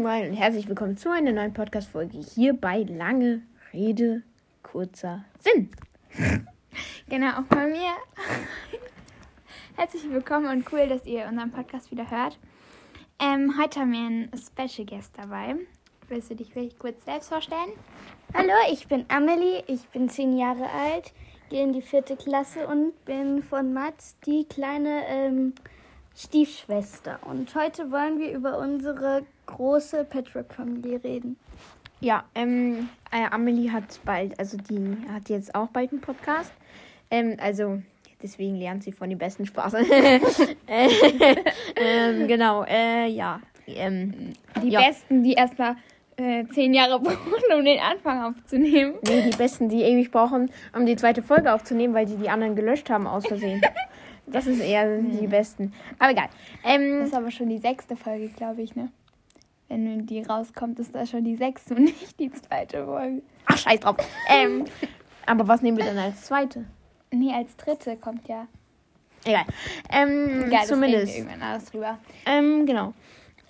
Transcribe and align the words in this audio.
Moin 0.00 0.20
Moin 0.20 0.30
und 0.30 0.36
herzlich 0.36 0.66
willkommen 0.66 0.96
zu 0.96 1.10
einer 1.10 1.30
neuen 1.30 1.52
Podcast-Folge 1.52 2.16
hier 2.16 2.54
bei 2.54 2.84
Lange 2.84 3.42
Rede, 3.74 4.22
kurzer 4.62 5.24
Sinn. 5.40 5.70
Genau, 7.10 7.40
auch 7.40 7.44
bei 7.44 7.66
mir. 7.66 7.90
Herzlich 9.76 10.08
willkommen 10.08 10.46
und 10.46 10.72
cool, 10.72 10.88
dass 10.88 11.04
ihr 11.04 11.26
unseren 11.26 11.50
Podcast 11.50 11.90
wieder 11.90 12.10
hört. 12.10 12.38
Ähm, 13.18 13.60
heute 13.60 13.80
haben 13.80 13.92
wir 13.92 13.98
einen 13.98 14.30
Special 14.34 14.86
Guest 14.86 15.12
dabei. 15.18 15.56
Willst 16.08 16.30
du 16.30 16.36
dich 16.36 16.50
vielleicht 16.50 16.78
kurz 16.78 17.04
selbst 17.04 17.28
vorstellen? 17.28 17.72
Hallo, 18.32 18.54
ich 18.72 18.88
bin 18.88 19.04
Amelie, 19.08 19.64
ich 19.66 19.86
bin 19.88 20.08
zehn 20.08 20.38
Jahre 20.38 20.70
alt, 20.70 21.12
gehe 21.50 21.62
in 21.62 21.74
die 21.74 21.82
vierte 21.82 22.16
Klasse 22.16 22.66
und 22.66 23.04
bin 23.04 23.42
von 23.42 23.74
Mats 23.74 24.16
die 24.24 24.44
kleine 24.44 25.02
ähm, 25.08 25.52
Stiefschwester. 26.16 27.18
Und 27.26 27.54
heute 27.54 27.90
wollen 27.90 28.18
wir 28.18 28.32
über 28.32 28.58
unsere 28.58 29.26
große 29.56 30.04
Patchwork-Familie 30.04 31.02
reden. 31.02 31.36
Ja, 32.00 32.24
ähm, 32.34 32.88
äh, 33.12 33.26
Amelie 33.30 33.70
hat 33.70 34.00
bald, 34.04 34.38
also 34.38 34.56
die 34.56 34.96
hat 35.12 35.28
jetzt 35.28 35.54
auch 35.54 35.68
bald 35.68 35.92
einen 35.92 36.00
Podcast. 36.00 36.52
Ähm, 37.10 37.36
also 37.40 37.82
deswegen 38.22 38.56
lernt 38.56 38.84
sie 38.84 38.92
von 38.92 39.10
den 39.10 39.18
besten 39.18 39.44
Spaß. 39.44 39.74
äh, 39.74 40.20
ähm, 41.76 42.26
genau, 42.26 42.64
äh, 42.64 43.06
ja. 43.08 43.40
Ähm, 43.66 44.32
Die 44.62 44.70
ja. 44.70 44.80
Besten, 44.80 45.22
die 45.22 45.34
erstmal 45.34 45.76
äh, 46.16 46.44
zehn 46.46 46.72
Jahre 46.74 47.00
brauchen, 47.02 47.54
um 47.54 47.64
den 47.64 47.80
Anfang 47.80 48.22
aufzunehmen. 48.22 48.94
Nee, 49.06 49.30
die 49.30 49.36
Besten, 49.36 49.68
die 49.68 49.82
ewig 49.82 50.10
brauchen, 50.10 50.50
um 50.74 50.86
die 50.86 50.96
zweite 50.96 51.22
Folge 51.22 51.52
aufzunehmen, 51.52 51.94
weil 51.94 52.06
die 52.06 52.16
die 52.16 52.30
anderen 52.30 52.56
gelöscht 52.56 52.90
haben 52.90 53.06
aus 53.06 53.26
Versehen. 53.26 53.60
Das 54.32 54.46
ist 54.46 54.60
eher 54.60 54.98
die 54.98 55.26
Besten. 55.26 55.72
Aber 55.98 56.12
egal. 56.12 56.28
Ähm, 56.64 57.00
Das 57.00 57.08
ist 57.08 57.14
aber 57.16 57.32
schon 57.32 57.48
die 57.48 57.58
sechste 57.58 57.96
Folge, 57.96 58.28
glaube 58.28 58.62
ich, 58.62 58.76
ne? 58.76 58.88
Wenn 59.70 60.04
die 60.04 60.20
rauskommt, 60.20 60.80
ist 60.80 60.92
das 60.94 61.10
schon 61.10 61.22
die 61.22 61.36
sechste 61.36 61.76
und 61.76 61.84
nicht 61.84 62.18
die 62.18 62.30
zweite 62.32 62.84
Folge. 62.84 63.22
ach, 63.46 63.56
scheiß 63.56 63.80
drauf. 63.80 63.96
Ähm, 64.28 64.64
aber 65.26 65.46
was 65.46 65.62
nehmen 65.62 65.78
wir 65.78 65.84
dann 65.84 65.96
als 65.96 66.22
zweite? 66.24 66.64
Nee, 67.12 67.32
als 67.32 67.56
dritte 67.56 67.96
kommt 67.96 68.26
ja. 68.28 68.48
Egal. 69.24 69.44
Ähm, 69.90 70.44
Egal, 70.46 70.66
zumindest. 70.66 71.06
wir 71.14 71.18
irgendwann 71.22 71.42
alles 71.42 71.66
drüber. 71.66 71.98
Ähm, 72.26 72.66
genau. 72.66 72.94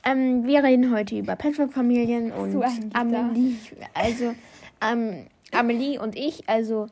Ähm, 0.05 0.45
wir 0.45 0.63
reden 0.63 0.95
heute 0.95 1.19
über 1.19 1.37
Patchwork-Familien 1.37 2.33
und? 2.33 2.63
Amelie. 2.93 3.57
Also, 3.95 4.35
ähm, 4.83 5.27
Amelie 5.53 5.99
und 5.99 6.17
ich, 6.17 6.47
also, 6.49 6.87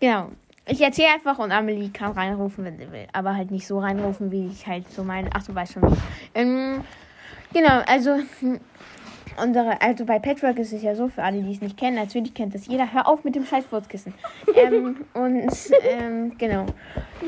genau. 0.00 0.30
Ich 0.66 0.80
erzähle 0.80 1.08
einfach 1.14 1.40
und 1.40 1.50
Amelie 1.50 1.90
kann 1.90 2.12
reinrufen, 2.12 2.64
wenn 2.64 2.78
sie 2.78 2.92
will. 2.92 3.08
Aber 3.12 3.34
halt 3.34 3.50
nicht 3.50 3.66
so 3.66 3.80
reinrufen, 3.80 4.30
wie 4.30 4.46
ich 4.46 4.66
halt 4.66 4.88
so 4.90 5.02
meine. 5.02 5.28
Ach, 5.34 5.42
du 5.42 5.54
weißt 5.54 5.72
schon 5.72 5.90
wie. 5.90 5.96
Ähm, 6.34 6.84
genau, 7.52 7.82
also, 7.86 8.18
hm, 8.40 8.60
unsere, 9.42 9.80
also 9.80 10.04
bei 10.04 10.18
Patchwork 10.18 10.58
ist 10.58 10.72
es 10.72 10.82
ja 10.82 10.94
so, 10.94 11.08
für 11.08 11.22
alle, 11.22 11.42
die 11.42 11.52
es 11.52 11.60
nicht 11.60 11.76
kennen, 11.76 11.96
natürlich 11.96 12.34
kennt 12.34 12.54
das 12.54 12.66
jeder. 12.66 12.92
Hör 12.92 13.06
auf 13.08 13.24
mit 13.24 13.34
dem 13.34 13.46
scheiß 13.46 13.64
Furzkissen. 13.66 14.14
ähm, 14.54 15.04
und, 15.14 15.50
ähm, 15.82 16.36
genau. 16.38 16.66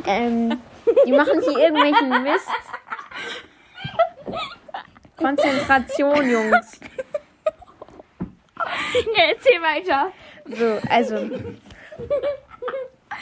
Ähm, 0.07 0.59
die 1.07 1.13
machen 1.13 1.41
hier 1.41 1.59
irgendwelchen 1.59 2.23
Mist. 2.23 2.49
Konzentration, 5.17 6.31
Jungs. 6.31 6.81
Ja, 9.17 9.25
erzähl 9.31 9.61
weiter. 9.61 10.13
So, 10.47 10.79
also 10.89 11.17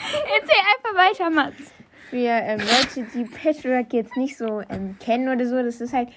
Erzähl 0.03 0.61
einfach 0.75 0.95
weiter, 0.95 1.29
Mats. 1.29 1.71
für 2.09 2.17
ähm, 2.17 2.59
Leute, 2.59 3.07
die 3.13 3.23
Patchwork 3.25 3.93
jetzt 3.93 4.17
nicht 4.17 4.37
so 4.37 4.61
ähm, 4.69 4.97
kennen 4.99 5.29
oder 5.29 5.45
so, 5.45 5.61
das 5.61 5.79
ist 5.79 5.93
halt, 5.93 6.09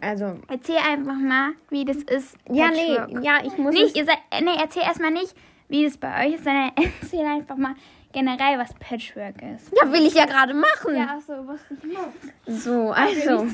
also, 0.00 0.36
Erzähl 0.48 0.76
einfach 0.76 1.14
mal, 1.16 1.52
wie 1.70 1.84
das 1.84 1.98
ist. 1.98 2.36
ja, 2.50 2.68
Patchwork. 2.68 3.12
nee, 3.12 3.26
ja, 3.26 3.38
ich 3.44 3.56
muss 3.58 3.74
Nicht, 3.74 3.96
ihr 3.96 4.04
seid, 4.04 4.18
nee, 4.42 4.56
erzähl 4.60 4.82
erstmal 4.82 5.10
nicht, 5.10 5.34
wie 5.68 5.84
das 5.84 5.96
bei 5.96 6.26
euch 6.26 6.34
ist, 6.34 6.44
sondern 6.44 6.70
erzähl 7.02 7.24
einfach 7.24 7.56
mal 7.56 7.74
generell, 8.12 8.58
was 8.58 8.74
Patchwork 8.74 9.36
ist. 9.54 9.72
ja, 9.80 9.92
will 9.92 10.04
ich 10.06 10.14
ja 10.14 10.26
gerade 10.26 10.54
machen. 10.54 10.96
Ja, 10.96 11.16
achso, 11.16 11.46
wusste 11.46 11.74
ich 11.74 11.84
nicht. 11.84 12.62
So, 12.62 12.90
also, 12.90 13.46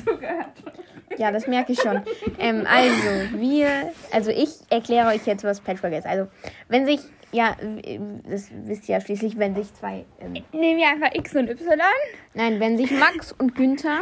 ja, 1.17 1.31
das 1.31 1.47
merke 1.47 1.73
ich 1.73 1.79
schon. 1.79 2.01
Ähm, 2.39 2.65
also, 2.67 3.39
wir, 3.39 3.93
also 4.11 4.31
ich 4.31 4.49
erkläre 4.69 5.09
euch 5.09 5.25
jetzt, 5.25 5.43
was 5.43 5.61
Patchwork 5.61 5.93
ist. 5.93 6.07
Also, 6.07 6.27
wenn 6.69 6.85
sich, 6.85 6.99
ja, 7.31 7.55
das 8.27 8.49
wisst 8.65 8.89
ihr 8.89 8.95
ja 8.95 9.01
schließlich, 9.01 9.37
wenn 9.37 9.53
sich 9.55 9.71
zwei, 9.75 10.05
ähm, 10.19 10.33
Nehmen 10.53 10.79
wir 10.79 10.87
einfach 10.87 11.13
X 11.13 11.35
und 11.35 11.49
Y. 11.49 11.77
nein, 12.33 12.59
wenn 12.59 12.77
sich 12.77 12.89
Max 12.91 13.31
und 13.33 13.53
Günther 13.55 14.01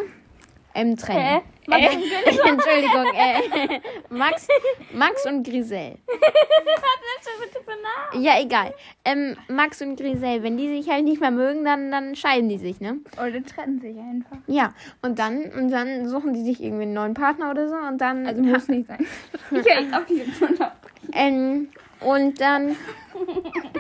ähm, 0.75 0.96
trennen. 0.96 1.22
Hä? 1.22 1.41
Äh, 1.72 1.88
Entschuldigung, 2.47 3.06
äh, 3.16 3.80
Max, 4.09 4.47
Max 4.94 5.25
und 5.25 5.46
Griselle. 5.46 5.97
Ja, 8.13 8.40
egal. 8.40 8.74
Ähm, 9.03 9.36
Max 9.50 9.81
und 9.81 9.97
Griselle, 9.97 10.41
wenn 10.44 10.58
die 10.58 10.69
sich 10.69 10.90
halt 10.90 11.03
nicht 11.03 11.19
mehr 11.19 11.31
mögen, 11.31 11.66
dann, 11.66 11.91
dann 11.91 12.16
scheiden 12.16 12.47
die 12.50 12.58
sich, 12.58 12.80
ne? 12.80 12.97
Oder 13.18 13.44
trennen 13.44 13.80
sich 13.80 13.97
einfach. 13.97 14.38
Ja, 14.47 14.74
und 15.02 15.19
dann, 15.19 15.44
und 15.52 15.69
dann 15.69 16.08
suchen 16.08 16.34
die 16.34 16.44
sich 16.44 16.62
irgendwie 16.63 16.84
einen 16.84 16.94
neuen 16.94 17.13
Partner 17.13 17.52
oder 17.52 17.68
so 17.68 17.75
und 17.75 18.00
dann. 18.00 18.25
Also 18.25 18.42
muss 18.42 18.68
nicht 18.68 18.88
sein. 18.88 19.06
Ich 19.52 19.57
höre 19.57 19.81
jetzt 19.81 19.94
auf 19.94 20.06
die 20.06 20.24
ab. 20.63 20.88
Ähm, 21.13 21.69
und 22.01 22.39
dann 22.41 22.75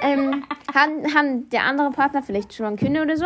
ähm, 0.01 0.43
haben, 0.73 1.13
haben 1.13 1.49
der 1.49 1.63
andere 1.63 1.91
Partner 1.91 2.23
vielleicht 2.23 2.53
schon 2.53 2.75
Kinder 2.75 3.01
oder 3.01 3.17
so. 3.17 3.25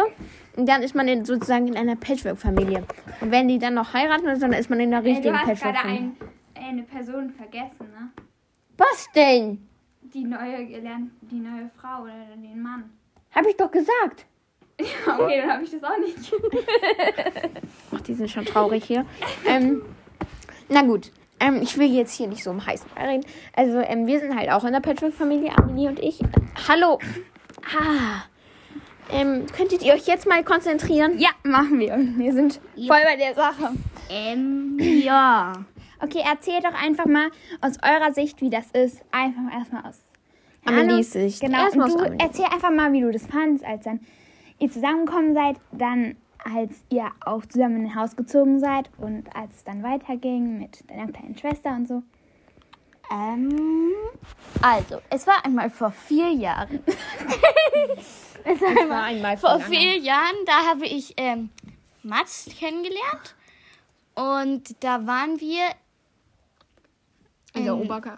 Und 0.55 0.67
dann 0.67 0.81
ist 0.81 0.95
man 0.95 1.07
in, 1.07 1.23
sozusagen 1.25 1.67
in 1.67 1.77
einer 1.77 1.95
Patchwork-Familie. 1.95 2.83
Und 3.21 3.31
wenn 3.31 3.47
die 3.47 3.59
dann 3.59 3.75
noch 3.75 3.93
heiraten 3.93 4.23
oder 4.23 4.35
so, 4.35 4.41
dann 4.41 4.53
ist 4.53 4.69
man 4.69 4.79
in 4.79 4.93
einer 4.93 5.03
richtigen 5.03 5.33
du 5.33 5.39
hast 5.39 5.45
gerade 5.45 5.59
Patchwork-Familie. 5.61 6.11
ein, 6.55 6.63
eine 6.67 6.83
Person 6.83 7.29
vergessen, 7.29 7.87
ne? 7.91 8.09
Was 8.77 9.07
denn? 9.15 9.67
Die 10.01 10.23
neue 10.23 10.65
gelernt, 10.65 11.11
die 11.21 11.39
neue 11.39 11.69
Frau 11.79 12.03
oder 12.03 12.13
den 12.35 12.61
Mann. 12.61 12.89
Hab 13.33 13.45
ich 13.45 13.55
doch 13.57 13.71
gesagt. 13.71 14.25
Ja, 15.05 15.19
okay, 15.19 15.41
dann 15.41 15.51
habe 15.51 15.63
ich 15.65 15.71
das 15.71 15.83
auch 15.83 15.97
nicht. 15.97 16.17
Ach, 17.93 17.99
die 17.99 18.13
sind 18.13 18.31
schon 18.31 18.45
traurig 18.45 18.85
hier. 18.85 19.05
ähm, 19.45 19.81
na 20.69 20.83
gut. 20.83 21.11
Ähm, 21.39 21.61
ich 21.61 21.77
will 21.77 21.91
jetzt 21.91 22.15
hier 22.15 22.27
nicht 22.27 22.43
so 22.43 22.51
um 22.51 22.65
heißen 22.65 22.89
Brei 22.93 23.07
reden. 23.07 23.25
Also, 23.55 23.79
ähm, 23.79 24.07
wir 24.07 24.19
sind 24.19 24.35
halt 24.35 24.51
auch 24.51 24.63
in 24.63 24.73
der 24.73 24.81
Patchwork-Familie, 24.81 25.57
Amelie 25.57 25.87
und 25.87 25.99
ich. 25.99 26.19
Hallo. 26.67 26.99
Ah. 27.77 28.23
Ähm, 29.11 29.45
könntet 29.55 29.83
ihr 29.83 29.93
euch 29.93 30.05
jetzt 30.05 30.27
mal 30.27 30.43
konzentrieren? 30.43 31.17
Ja, 31.17 31.29
machen 31.43 31.79
wir. 31.79 31.97
Wir 32.17 32.33
sind 32.33 32.59
voll 32.75 33.01
bei 33.03 33.15
der 33.15 33.33
Sache. 33.33 33.71
Ähm, 34.09 34.77
ja. 34.79 35.53
Okay, 36.01 36.21
erzählt 36.23 36.63
doch 36.63 36.81
einfach 36.81 37.05
mal 37.05 37.29
aus 37.61 37.77
eurer 37.83 38.13
Sicht, 38.13 38.41
wie 38.41 38.49
das 38.49 38.71
ist. 38.71 39.01
Einfach 39.11 39.57
erstmal 39.57 39.85
aus. 39.85 39.99
Amelies 40.65 41.13
Sicht. 41.13 41.41
Genau, 41.41 41.65
und 41.65 41.93
du 41.93 42.15
erzähl 42.19 42.45
einfach 42.45 42.71
mal, 42.71 42.93
wie 42.93 43.01
du 43.01 43.11
das 43.11 43.25
fandst, 43.25 43.65
als 43.65 43.83
dann 43.83 43.99
ihr 44.59 44.69
zusammengekommen 44.69 45.33
seid, 45.33 45.57
dann 45.71 46.15
als 46.43 46.83
ihr 46.89 47.11
auch 47.25 47.45
zusammen 47.45 47.77
in 47.77 47.85
ein 47.87 47.95
Haus 47.95 48.15
gezogen 48.15 48.59
seid 48.59 48.89
und 48.97 49.35
als 49.35 49.57
es 49.57 49.63
dann 49.63 49.83
weiterging 49.83 50.59
mit 50.59 50.89
deiner 50.89 51.11
kleinen 51.11 51.37
Schwester 51.37 51.71
und 51.71 51.87
so. 51.87 52.03
Ähm, 53.11 53.91
also, 54.61 55.01
es 55.09 55.25
war 55.25 55.43
einmal 55.45 55.69
vor 55.69 55.91
vier 55.91 56.31
Jahren. 56.31 56.79
Das 58.45 58.61
war 58.61 59.03
einmal 59.03 59.37
Vor 59.37 59.49
lange. 59.49 59.65
vier 59.65 59.97
Jahren, 59.97 60.35
da 60.45 60.65
habe 60.65 60.85
ich 60.85 61.13
ähm, 61.17 61.49
Mats 62.03 62.49
kennengelernt. 62.57 63.35
Und 64.15 64.81
da 64.83 65.05
waren 65.05 65.39
wir 65.39 65.61
In 67.53 67.65
der 67.65 67.75
Oberka 67.75 68.17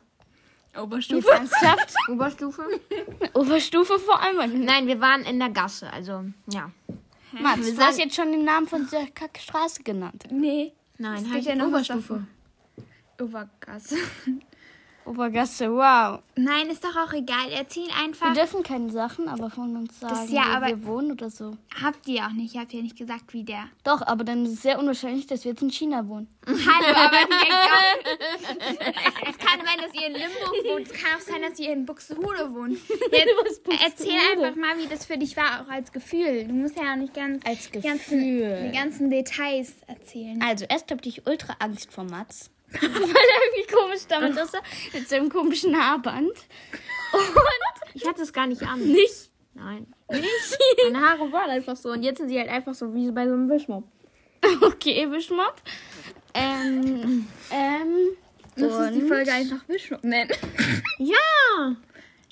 Oberstufe. 0.79 1.27
Oberstufe? 2.09 2.63
Oberstufe 3.33 3.99
vor 3.99 4.21
allem. 4.21 4.63
Nein, 4.63 4.87
wir 4.87 5.01
waren 5.01 5.23
in 5.23 5.37
der 5.39 5.49
Gasse, 5.49 5.91
also 5.91 6.23
ja. 6.47 6.71
Mats, 7.39 7.75
du 7.75 7.81
hast 7.81 7.99
jetzt 7.99 8.15
schon 8.15 8.31
den 8.31 8.43
Namen 8.43 8.67
von 8.67 8.87
der 8.91 9.07
Kackstraße 9.07 9.83
genannt. 9.83 10.25
Nee, 10.29 10.73
Nein, 10.97 11.31
heißt 11.31 11.47
ja 11.47 11.65
Oberstufe. 11.65 12.25
Obergasse. 13.19 13.97
Obergasse, 15.05 15.71
wow. 15.71 16.19
Nein, 16.35 16.69
ist 16.69 16.83
doch 16.83 16.95
auch 16.95 17.11
egal. 17.13 17.49
Erzähl 17.51 17.87
Wir 17.87 17.95
einfach. 18.05 18.33
dürfen 18.33 18.61
keine 18.63 18.89
Sachen 18.91 19.27
aber 19.27 19.49
von 19.49 19.75
uns 19.75 19.99
sagen, 19.99 20.13
Das 20.15 20.31
ja, 20.31 20.43
wo 20.43 20.55
aber- 20.57 20.67
wir 20.67 20.85
wohnen 20.85 21.11
oder 21.11 21.29
so. 21.29 21.57
Habt 21.81 22.07
ihr 22.07 22.23
auch 22.25 22.31
nicht. 22.31 22.53
Ihr 22.55 22.61
habt 22.61 22.71
ja 22.73 22.81
nicht 22.81 22.97
gesagt, 22.97 23.33
wie 23.33 23.43
der. 23.43 23.65
Doch, 23.83 24.01
aber 24.01 24.23
dann 24.23 24.45
ist 24.45 24.53
es 24.53 24.61
sehr 24.61 24.77
unwahrscheinlich, 24.79 25.25
dass 25.27 25.43
wir 25.43 25.51
jetzt 25.51 25.61
in 25.63 25.71
China 25.71 26.07
wohnen. 26.07 26.27
Hallo, 26.47 26.95
aber 26.95 27.17
Es 29.29 29.37
kann 29.37 29.59
sein, 29.65 29.77
dass 29.81 29.93
ihr 29.93 30.07
in 30.07 30.13
Limburg 30.13 30.53
wohnt. 30.65 30.87
Es 30.87 30.93
kann 30.93 31.15
auch 31.17 31.21
sein, 31.21 31.41
dass 31.41 31.59
ihr 31.59 31.71
in 31.73 31.85
Buxtehude 31.85 32.53
wohnt. 32.53 32.77
Jetzt 33.11 33.61
erzähl 33.83 34.11
einfach 34.33 34.55
mal, 34.55 34.77
wie 34.77 34.87
das 34.87 35.05
für 35.05 35.17
dich 35.17 35.35
war, 35.37 35.61
auch 35.65 35.69
als 35.71 35.91
Gefühl. 35.91 36.45
Du 36.47 36.53
musst 36.53 36.77
ja 36.77 36.93
auch 36.93 36.97
nicht 36.97 37.13
ganz 37.13 37.45
Als 37.45 37.69
die 37.71 37.81
ganzen, 37.81 38.19
Gefühl. 38.19 38.69
die 38.71 38.77
ganzen 38.77 39.09
Details 39.09 39.73
erzählen. 39.87 40.41
Also, 40.41 40.65
erst 40.69 40.91
hatte 40.91 41.07
ich 41.09 41.25
ultra 41.27 41.55
Angst 41.59 41.91
vor 41.91 42.03
Mats. 42.03 42.49
Weil 42.79 42.89
er 42.89 43.55
irgendwie 43.55 43.73
komisch 43.73 44.01
damit 44.07 44.37
aussah. 44.39 44.61
Mit 44.93 45.07
seinem 45.09 45.29
komischen 45.29 45.75
Haarband. 45.75 46.29
Und 46.29 47.21
Ich 47.93 48.07
hatte 48.07 48.21
es 48.21 48.31
gar 48.31 48.47
nicht 48.47 48.61
an. 48.63 48.79
nicht. 48.79 49.29
Nein. 49.53 49.87
Nicht? 50.09 50.57
Meine 50.85 51.01
Haare 51.01 51.31
waren 51.31 51.49
einfach 51.49 51.75
so 51.75 51.89
und 51.89 52.03
jetzt 52.03 52.17
sind 52.19 52.29
sie 52.29 52.39
halt 52.39 52.49
einfach 52.49 52.73
so 52.73 52.93
wie 52.93 53.11
bei 53.11 53.27
so 53.27 53.33
einem 53.33 53.49
Wischmopp. 53.49 53.83
Okay, 54.61 55.09
Wischmopp. 55.11 55.55
Ähm, 56.33 57.27
ähm, 57.51 57.95
Lass 58.55 58.73
uns 58.73 58.93
die 58.93 59.01
Folge 59.07 59.31
einfach 59.31 59.67
Mischmob 59.67 60.03
nennen. 60.03 60.31
Ja! 60.97 61.75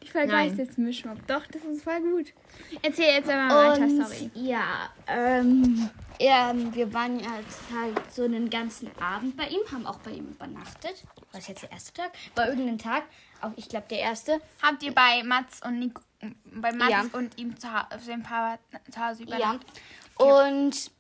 Die 0.02 0.08
Folge 0.08 0.32
Nein. 0.32 0.50
heißt 0.50 0.58
jetzt 0.58 0.78
Mischmob. 0.78 1.18
Doch, 1.28 1.46
das 1.48 1.64
ist 1.66 1.84
voll 1.84 2.00
gut. 2.02 2.34
Erzähl 2.82 3.14
jetzt 3.16 3.30
einmal 3.30 3.74
weiter, 3.74 3.90
sorry. 3.90 4.32
ja, 4.34 4.90
ähm, 5.08 5.90
ähm, 6.20 6.74
wir 6.76 6.94
waren 6.94 7.20
ja 7.20 7.38
jetzt 7.40 7.60
halt 7.74 8.14
so 8.14 8.24
einen 8.24 8.50
ganzen 8.50 8.90
Abend 9.02 9.36
bei 9.38 9.48
ihm, 9.48 9.62
haben 9.72 9.86
auch 9.86 10.00
bei 10.00 10.12
ihm 10.12 10.30
übernachtet. 10.30 11.04
War 11.32 11.40
das 11.40 11.48
jetzt 11.48 11.64
der 11.64 11.72
erste 11.72 11.94
Tag? 11.94 12.12
War 12.36 12.48
irgendein 12.50 12.78
Tag, 12.78 13.04
auch 13.42 13.52
ich 13.56 13.70
glaube 13.70 13.88
der 13.90 14.00
erste. 14.00 14.42
Habt 14.62 14.84
ihr 14.84 14.94
bei 14.94 15.24
Mats 15.24 15.62
und 15.66 15.80
Nico, 15.80 16.02
bei 16.46 16.72
Mats 16.74 16.90
Ja. 16.92 17.06
und 17.14 17.38
ihm 17.38 17.58
zu, 17.60 17.68
auf 17.68 18.04
seinem 18.04 18.24
Papa 18.24 18.60
zu 18.92 19.00
Hause 19.06 19.24
Ja. 19.26 19.38
übernachtet? 19.38 19.70
Und 20.18 20.92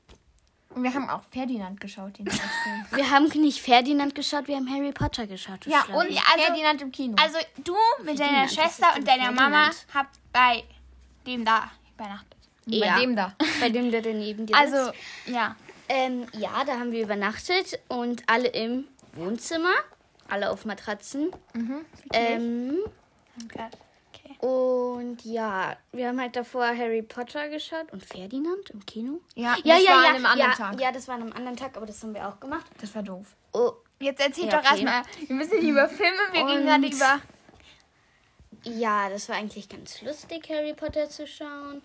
Und 0.72 0.84
wir 0.84 0.94
haben 0.94 1.10
auch 1.10 1.24
Ferdinand 1.32 1.82
geschaut, 1.82 2.20
wir 2.92 3.10
haben 3.12 3.26
nicht 3.42 3.60
Ferdinand 3.60 4.14
geschaut, 4.14 4.48
wir 4.48 4.56
haben 4.56 4.70
Harry 4.70 4.92
Potter 4.92 5.26
geschaut. 5.26 5.66
Ja, 5.66 5.84
und 5.86 6.12
Ja, 6.12 6.22
also- 6.32 6.46
Ferdinand 6.46 6.82
im 6.84 6.92
Kino. 6.92 7.16
Also 7.20 7.40
du 7.58 7.74
mit 8.04 8.20
deiner 8.20 8.48
Ferdinand, 8.48 8.52
was 8.52 8.54
Schwester 8.54 8.96
und 8.96 9.08
deiner 9.08 9.32
Mama 9.32 9.64
Ferdinand? 9.72 9.86
habt 9.96 10.20
bei 10.32 10.64
dem 11.26 11.44
da 11.44 11.72
übernachtet. 11.96 12.39
Ja, 12.78 12.94
bei 12.96 13.02
dem 13.02 13.16
da. 13.16 13.36
Bei 13.60 13.70
dem, 13.70 13.92
der 13.92 14.02
daneben 14.02 14.46
dir 14.46 14.56
Also, 14.56 14.86
sitzt. 14.86 14.98
ja. 15.28 15.56
Ähm, 15.90 16.28
ja, 16.34 16.64
da 16.66 16.74
haben 16.74 16.92
wir 16.92 17.02
übernachtet 17.04 17.80
und 17.88 18.22
alle 18.28 18.48
im 18.50 18.88
Wohnzimmer, 19.14 19.74
alle 20.28 20.52
auf 20.52 20.66
Matratzen. 20.66 21.32
Ähm, 22.14 22.78
Okay. 23.46 24.36
und 24.46 25.24
ja, 25.24 25.78
wir 25.94 26.10
haben 26.10 26.20
halt 26.20 26.36
davor 26.36 26.66
Harry 26.68 27.02
Potter 27.02 27.50
geschaut 27.50 27.92
und 27.92 28.06
Ferdinand 28.06 28.70
im 28.70 28.86
Kino. 28.86 29.20
Ja, 29.36 29.56
Ja, 29.64 29.76
das 29.76 29.84
ja, 29.84 29.92
war 29.92 30.04
ja, 30.04 30.10
an 30.10 30.16
einem 30.16 30.26
anderen 30.26 30.52
ja, 30.52 30.56
Tag. 30.58 30.80
ja, 30.82 30.92
das 30.92 31.08
war 31.08 31.16
an 31.16 31.22
einem 31.24 31.34
anderen 31.34 31.56
Tag, 31.58 31.76
aber 31.78 31.86
das 31.86 32.04
haben 32.04 32.14
wir 32.14 32.28
auch 32.28 32.40
gemacht. 32.40 32.66
Das 32.82 32.94
war 32.94 33.02
doof. 33.04 33.26
Oh, 33.54 33.72
Jetzt 34.02 34.22
erzähl 34.22 34.46
Ja, 34.46 34.52
doch 34.52 34.60
okay. 34.60 34.84
erstmal. 34.84 35.02
Wir 35.28 35.36
müssen 35.36 35.56
nicht 35.60 35.68
über 35.70 35.90
Filme, 35.90 36.18
wir 36.32 36.46
gehen 36.46 36.66
gerade 36.66 36.88
über. 36.88 37.22
ja, 38.64 39.10
das 39.10 39.28
war 39.30 39.36
eigentlich 39.38 39.68
ganz 39.70 40.02
lustig, 40.02 40.48
Harry 40.50 40.74
Potter 40.74 41.10
zu 41.10 41.26
schauen. 41.28 41.82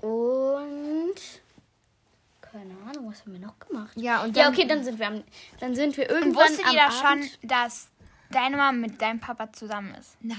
Und 0.00 1.14
keine 2.40 2.74
Ahnung, 2.88 3.10
was 3.10 3.20
haben 3.22 3.32
wir 3.32 3.40
noch 3.40 3.58
gemacht? 3.58 3.92
Ja, 3.96 4.22
und 4.22 4.36
Ja, 4.36 4.44
dann- 4.44 4.52
okay, 4.52 4.66
dann 4.66 4.84
sind 4.84 4.98
wir 4.98 5.06
am, 5.08 5.24
dann 5.60 5.74
sind 5.74 5.96
wir 5.96 6.04
Und 6.10 6.16
irgendwann 6.16 6.48
wusstet 6.50 6.66
am 6.66 6.74
ihr 6.74 6.80
da 6.80 6.90
schon, 6.90 7.06
Abend. 7.06 7.38
dass 7.42 7.88
deine 8.30 8.56
Mama 8.56 8.72
mit 8.72 9.00
deinem 9.02 9.20
Papa 9.20 9.52
zusammen 9.52 9.94
ist? 9.94 10.16
Na, 10.20 10.34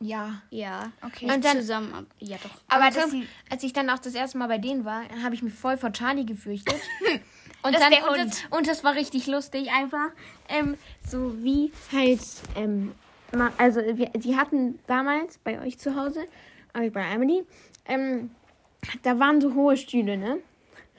ja. 0.00 0.42
Ja, 0.50 0.90
Okay. 1.04 1.26
nicht 1.26 1.34
Und 1.36 1.44
dann- 1.44 1.58
zusammen. 1.58 2.06
Ja, 2.18 2.36
doch. 2.42 2.50
Aber 2.68 2.90
sie, 2.90 3.28
als 3.50 3.62
ich 3.62 3.72
dann 3.72 3.88
auch 3.90 3.98
das 4.00 4.14
erste 4.14 4.38
Mal 4.38 4.48
bei 4.48 4.58
denen 4.58 4.84
war, 4.84 5.02
habe 5.22 5.34
ich 5.34 5.42
mich 5.42 5.54
voll 5.54 5.76
vor 5.76 5.92
Charlie 5.92 6.26
gefürchtet. 6.26 6.74
Und, 7.64 7.74
Das 7.76 7.80
dann, 7.80 7.92
und, 8.02 8.18
das, 8.18 8.42
und 8.50 8.66
das 8.66 8.82
war 8.82 8.94
richtig 8.96 9.28
lustig 9.28 9.70
einfach. 9.70 10.08
Ähm, 10.48 10.76
so 11.08 11.32
wie 11.44 11.70
halt, 11.92 12.18
ähm, 12.56 12.92
also 13.56 13.80
wir, 13.80 14.06
die 14.16 14.36
hatten 14.36 14.80
damals 14.88 15.38
bei 15.38 15.60
euch 15.60 15.78
zu 15.78 15.94
Hause, 15.94 16.24
also 16.72 16.90
bei 16.90 17.02
Emily, 17.08 17.44
ähm, 17.86 18.32
da 19.02 19.18
waren 19.18 19.40
so 19.40 19.54
hohe 19.54 19.76
Stühle, 19.76 20.16
ne? 20.16 20.38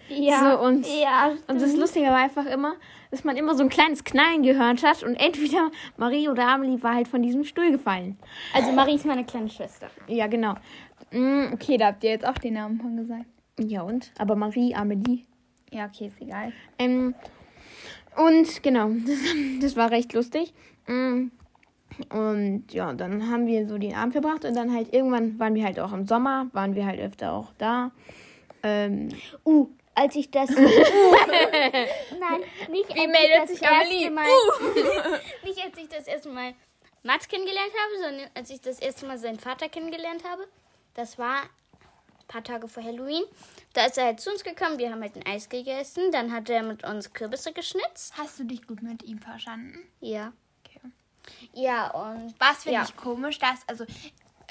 Ja, 0.10 0.40
So, 0.58 0.60
und- 0.66 0.86
ja, 0.88 1.32
Und 1.48 1.62
das 1.62 1.76
Lustige 1.76 2.08
war 2.08 2.18
einfach 2.18 2.46
immer, 2.46 2.76
dass 3.10 3.24
man 3.24 3.38
immer 3.38 3.56
so 3.56 3.64
ein 3.64 3.70
kleines 3.70 4.04
Knallen 4.04 4.44
gehört 4.44 4.84
hat 4.84 5.02
und 5.04 5.16
entweder 5.16 5.72
Marie 5.98 6.28
oder 6.28 6.48
Amelie 6.48 6.82
war 6.84 6.96
halt 6.96 7.08
von 7.08 7.22
diesem 7.22 7.44
Stuhl 7.46 7.72
gefallen. 7.72 8.18
Also 8.54 8.72
Marie 8.74 8.96
ist 8.96 9.06
meine 9.06 9.24
kleine 9.26 9.50
Schwester. 9.50 9.90
Ja, 10.08 10.28
genau. 10.28 10.56
Mm, 11.12 11.54
okay, 11.54 11.78
da 11.78 11.88
habt 11.88 12.04
ihr 12.04 12.10
jetzt 12.12 12.26
auch 12.28 12.38
den 12.38 12.56
Namen 12.56 12.80
von 12.82 12.98
gesagt. 12.98 13.26
Ja 13.60 13.84
und? 13.84 14.12
Aber 14.18 14.36
Marie, 14.36 14.76
Amelie. 14.76 15.24
Ja, 15.72 15.86
okay, 15.86 16.08
ist 16.08 16.22
egal. 16.22 16.52
Ähm, 16.80 17.16
und 18.18 18.62
genau, 18.62 18.90
das, 18.90 19.18
das 19.62 19.76
war 19.76 19.90
recht 19.92 20.14
lustig. 20.14 20.54
Mm, 20.88 21.28
Und 22.10 22.66
ja, 22.72 22.94
dann 22.94 23.30
haben 23.30 23.48
wir 23.48 23.68
so 23.68 23.78
den 23.78 23.96
Abend 23.96 24.14
verbracht 24.14 24.46
und 24.46 24.56
dann 24.56 24.74
halt 24.74 24.94
irgendwann 24.94 25.40
waren 25.40 25.56
wir 25.56 25.64
halt 25.64 25.80
auch 25.80 25.94
im 25.94 26.08
Sommer, 26.08 26.48
waren 26.54 26.76
wir 26.76 26.86
halt 26.86 27.00
öfter 27.00 27.34
auch 27.34 27.52
da. 27.58 27.92
Ähm, 28.64 29.10
Uh, 29.46 29.68
als 29.96 30.16
ich 30.16 30.32
das. 30.32 30.50
Uh, 30.50 30.54
nein, 30.60 32.42
nicht 32.70 32.90
als 32.90 32.96
Wie 32.96 33.02
ich 33.02 33.08
meldet 33.08 33.38
das 33.38 33.50
sich 33.50 33.62
erste 33.62 33.86
Amelie? 33.86 34.10
Mal. 34.10 34.26
nicht 35.44 35.64
als 35.64 35.78
ich 35.78 35.90
das 35.90 36.08
erste 36.08 36.30
Mal 36.30 36.54
Mats 37.04 37.28
kennengelernt 37.28 37.72
habe, 37.84 38.04
sondern 38.04 38.30
als 38.34 38.50
ich 38.50 38.62
das 38.62 38.80
erste 38.80 39.06
Mal 39.06 39.18
seinen 39.18 39.40
Vater 39.40 39.70
kennengelernt 39.70 40.24
habe. 40.24 40.48
Das 40.96 41.18
war 41.18 41.42
ein 41.42 42.28
paar 42.28 42.44
Tage 42.44 42.68
vor 42.68 42.84
Halloween. 42.84 43.24
Da 43.74 43.86
ist 43.86 43.98
er 43.98 44.06
halt 44.06 44.20
zu 44.20 44.32
uns 44.32 44.44
gekommen, 44.44 44.78
wir 44.78 44.92
haben 44.92 45.02
halt 45.02 45.16
ein 45.16 45.26
Eis 45.26 45.50
gegessen. 45.50 46.12
Dann 46.12 46.32
hat 46.32 46.50
er 46.50 46.64
mit 46.64 46.84
uns 46.84 47.14
Kürbisse 47.14 47.52
geschnitzt. 47.52 48.14
Hast 48.18 48.40
du 48.40 48.46
dich 48.46 48.66
gut 48.66 48.82
mit 48.82 49.04
ihm 49.04 49.20
verstanden? 49.20 49.80
Ja. 50.00 50.32
Ja, 51.54 51.90
und. 51.92 52.40
War 52.40 52.52
es 52.52 52.64
für 52.64 52.72
Ja. 52.72 52.82
dich 52.84 52.96
komisch, 52.96 53.40
dass, 53.40 53.68
also, 53.68 53.86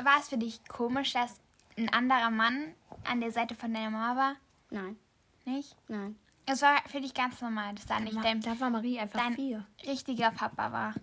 war 0.03 0.19
es 0.21 0.29
für 0.29 0.39
dich 0.39 0.65
komisch, 0.69 1.13
dass 1.13 1.41
ein 1.77 1.89
anderer 1.93 2.31
Mann 2.31 2.75
an 3.05 3.21
der 3.21 3.33
Seite 3.33 3.55
von 3.55 3.73
deiner 3.73 3.91
Mama 3.91 4.17
war? 4.21 4.37
Nein, 4.71 4.97
Nicht? 5.45 5.77
nein. 5.89 6.19
Es 6.47 6.61
war 6.63 6.77
für 6.89 7.01
dich 7.01 7.15
ganz 7.15 7.41
normal, 7.41 7.75
dass 7.75 7.87
da 7.87 8.01
nicht 8.01 8.17
dein, 8.23 8.41
da 8.41 8.59
war 8.59 8.69
Marie 8.71 8.99
einfach 8.99 9.21
dein 9.21 9.35
vier. 9.35 9.65
richtiger 9.87 10.31
Papa 10.33 10.73
war. 10.73 10.95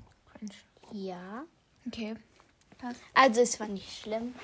Ja. 0.92 1.44
Okay. 1.88 2.16
Also, 3.14 3.42
es 3.42 3.60
war 3.60 3.68
nicht 3.68 4.02
schlimm. 4.02 4.36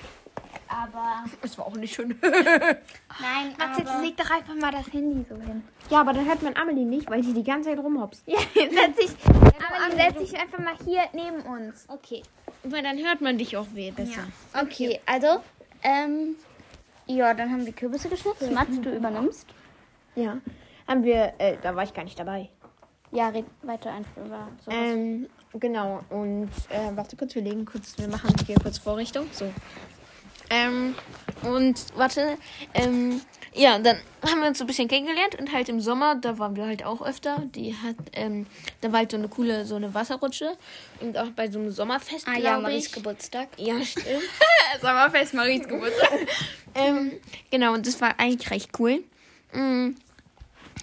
Aber. 0.68 1.24
Das 1.42 1.56
war 1.58 1.66
auch 1.66 1.74
nicht 1.74 1.94
schön. 1.94 2.18
Nein, 2.22 3.54
Max, 3.58 3.78
jetzt 3.78 4.00
leg 4.00 4.16
doch 4.16 4.30
einfach 4.30 4.54
mal 4.54 4.72
das 4.72 4.92
Handy 4.92 5.24
so 5.28 5.36
hin. 5.36 5.62
ja, 5.90 6.00
aber 6.00 6.12
dann 6.12 6.26
hört 6.26 6.42
man 6.42 6.56
Amelie 6.56 6.84
nicht, 6.84 7.10
weil 7.10 7.22
sie 7.22 7.32
die 7.32 7.44
ganze 7.44 7.70
Zeit 7.70 7.78
rumhopst. 7.78 8.22
Ja, 8.26 8.38
setz 8.54 8.96
dich, 8.96 9.10
aber 9.26 9.96
setz 9.96 10.18
dich 10.18 10.40
einfach 10.40 10.58
mal 10.58 10.74
hier 10.84 11.02
neben 11.12 11.40
uns. 11.42 11.86
Okay. 11.88 12.22
Weil 12.62 12.82
dann 12.82 12.98
hört 12.98 13.20
man 13.20 13.38
dich 13.38 13.56
auch 13.56 13.66
weh 13.72 13.90
besser. 13.90 14.24
Okay, 14.60 15.00
also, 15.06 15.42
ähm, 15.82 16.36
ja, 17.06 17.34
dann 17.34 17.50
haben 17.50 17.64
wir 17.64 17.72
Kürbisse 17.72 18.08
geschnitzt. 18.08 18.50
Mats, 18.50 18.80
du 18.80 18.94
übernimmst. 18.94 19.46
Ja. 20.16 20.38
Haben 20.88 21.04
wir, 21.04 21.34
äh, 21.38 21.56
da 21.62 21.74
war 21.76 21.84
ich 21.84 21.94
gar 21.94 22.04
nicht 22.04 22.18
dabei. 22.18 22.48
Ja, 23.12 23.28
red 23.28 23.44
weiter 23.62 23.92
einfach 23.92 24.16
über 24.16 24.48
sowas. 24.64 24.74
Ähm, 24.76 25.28
genau. 25.54 26.00
Und 26.10 26.50
äh, 26.70 26.96
warte 26.96 27.16
kurz, 27.16 27.34
wir 27.34 27.42
legen 27.42 27.64
kurz, 27.64 27.96
wir 27.98 28.08
machen 28.08 28.34
hier 28.46 28.56
kurz 28.56 28.78
Vorrichtung. 28.78 29.26
So. 29.32 29.52
Ähm, 30.50 30.94
und 31.42 31.78
warte, 31.96 32.38
ähm, 32.74 33.20
ja, 33.54 33.78
dann 33.78 33.96
haben 34.22 34.40
wir 34.40 34.48
uns 34.48 34.58
so 34.58 34.64
ein 34.64 34.66
bisschen 34.66 34.86
kennengelernt 34.88 35.34
und 35.38 35.52
halt 35.52 35.68
im 35.68 35.80
Sommer, 35.80 36.14
da 36.14 36.38
waren 36.38 36.56
wir 36.56 36.66
halt 36.66 36.84
auch 36.84 37.00
öfter. 37.04 37.42
Die 37.54 37.74
hat, 37.74 37.96
ähm, 38.12 38.46
da 38.80 38.92
war 38.92 39.00
halt 39.00 39.10
so 39.10 39.16
eine 39.16 39.28
coole, 39.28 39.64
so 39.64 39.76
eine 39.76 39.94
Wasserrutsche 39.94 40.56
und 41.00 41.16
auch 41.16 41.30
bei 41.30 41.50
so 41.50 41.58
einem 41.58 41.70
Sommerfest, 41.70 42.28
ah 42.28 42.38
ja, 42.38 42.58
Maries 42.58 42.86
ich. 42.86 42.92
Geburtstag. 42.92 43.48
Ja, 43.56 43.80
stimmt. 43.82 44.06
Sommerfest 44.80 45.34
Maries 45.34 45.66
Geburtstag. 45.66 46.10
ähm, 46.74 47.12
genau, 47.50 47.72
und 47.74 47.86
das 47.86 48.00
war 48.00 48.18
eigentlich 48.18 48.50
recht 48.50 48.70
cool. 48.78 49.02
Mm. 49.52 49.90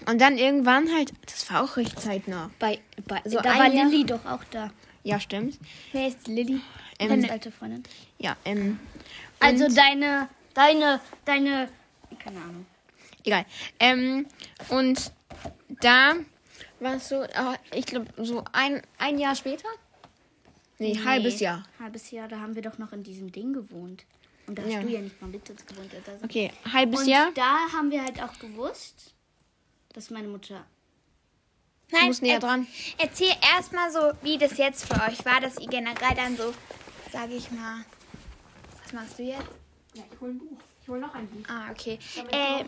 Und 0.05 0.19
dann 0.19 0.37
irgendwann 0.37 0.93
halt, 0.93 1.13
das 1.25 1.49
war 1.51 1.63
auch 1.63 1.77
recht 1.77 1.99
zeitnah. 2.01 2.49
Bei, 2.59 2.79
bei, 3.07 3.21
So 3.23 3.39
da 3.39 3.57
war 3.57 3.71
Jahr- 3.71 3.87
Lilly 3.87 4.03
doch 4.03 4.25
auch 4.25 4.43
da. 4.51 4.71
Ja, 5.03 5.19
stimmt. 5.19 5.57
Wer 5.91 6.07
ist 6.07 6.27
Lilly? 6.27 6.59
Ähm, 6.99 7.09
Deine 7.09 7.31
alte 7.31 7.51
Freundin. 7.51 7.83
ja, 8.17 8.35
ähm, 8.45 8.79
Also 9.43 9.65
und- 9.65 9.77
deine, 9.77 10.29
deine, 10.53 10.99
deine, 11.25 11.69
keine 12.19 12.39
Ahnung. 12.41 12.65
Egal. 13.25 13.45
Ähm, 13.79 14.27
und 14.69 15.11
da 15.81 16.15
war 16.79 16.95
es 16.95 17.09
so, 17.09 17.21
äh, 17.23 17.57
ich 17.73 17.85
glaube, 17.85 18.07
so 18.23 18.43
ein, 18.51 18.81
ein 18.97 19.17
Jahr 19.17 19.35
später? 19.35 19.67
Nee, 20.79 20.99
halbes 21.05 21.39
Jahr. 21.39 21.63
Halbes 21.79 22.11
Jahr, 22.11 22.27
da 22.27 22.39
haben 22.39 22.55
wir 22.55 22.61
doch 22.61 22.77
noch 22.77 22.91
in 22.91 23.03
diesem 23.03 23.31
Ding 23.31 23.53
gewohnt. 23.53 24.03
Und 24.47 24.57
da 24.57 24.63
hast 24.63 24.71
Ja. 24.73 24.81
du 24.81 24.89
ja 24.89 24.99
nicht 24.99 25.21
mal 25.21 25.27
mit 25.29 25.49
uns 25.49 25.65
gewohnt. 25.65 25.89
oder 25.93 26.17
so. 26.19 26.25
Okay, 26.25 26.51
halbes 26.73 27.01
Und 27.01 27.07
Jahr. 27.07 27.31
da 27.33 27.57
haben 27.71 27.89
wir 27.91 28.03
halt 28.03 28.21
auch 28.21 28.37
gewusst, 28.39 29.13
dass 29.93 30.09
meine 30.09 30.27
Mutter. 30.27 30.65
Du 31.89 31.99
musst 32.01 32.21
näher 32.23 32.39
dran. 32.39 32.67
Erzähl 32.97 33.31
erstmal 33.55 33.91
so, 33.91 34.11
wie 34.23 34.37
das 34.37 34.57
jetzt 34.57 34.85
für 34.85 34.95
euch 35.03 35.23
war, 35.25 35.39
dass 35.39 35.57
ihr 35.59 35.67
generell 35.67 36.15
dann 36.15 36.35
so, 36.35 36.53
sage 37.11 37.35
ich 37.35 37.51
mal, 37.51 37.85
was 38.93 39.01
machst 39.01 39.19
du 39.19 39.23
jetzt? 39.23 39.41
Ja, 39.93 40.03
ich 40.11 40.21
hol 40.21 40.29
ein 40.29 40.39
Buch. 40.39 40.57
Ich 40.81 40.89
hol 40.89 40.99
noch 40.99 41.13
ein 41.15 41.27
Buch. 41.27 41.49
Ah, 41.49 41.71
okay. 41.71 41.97
Äh, 42.31 42.63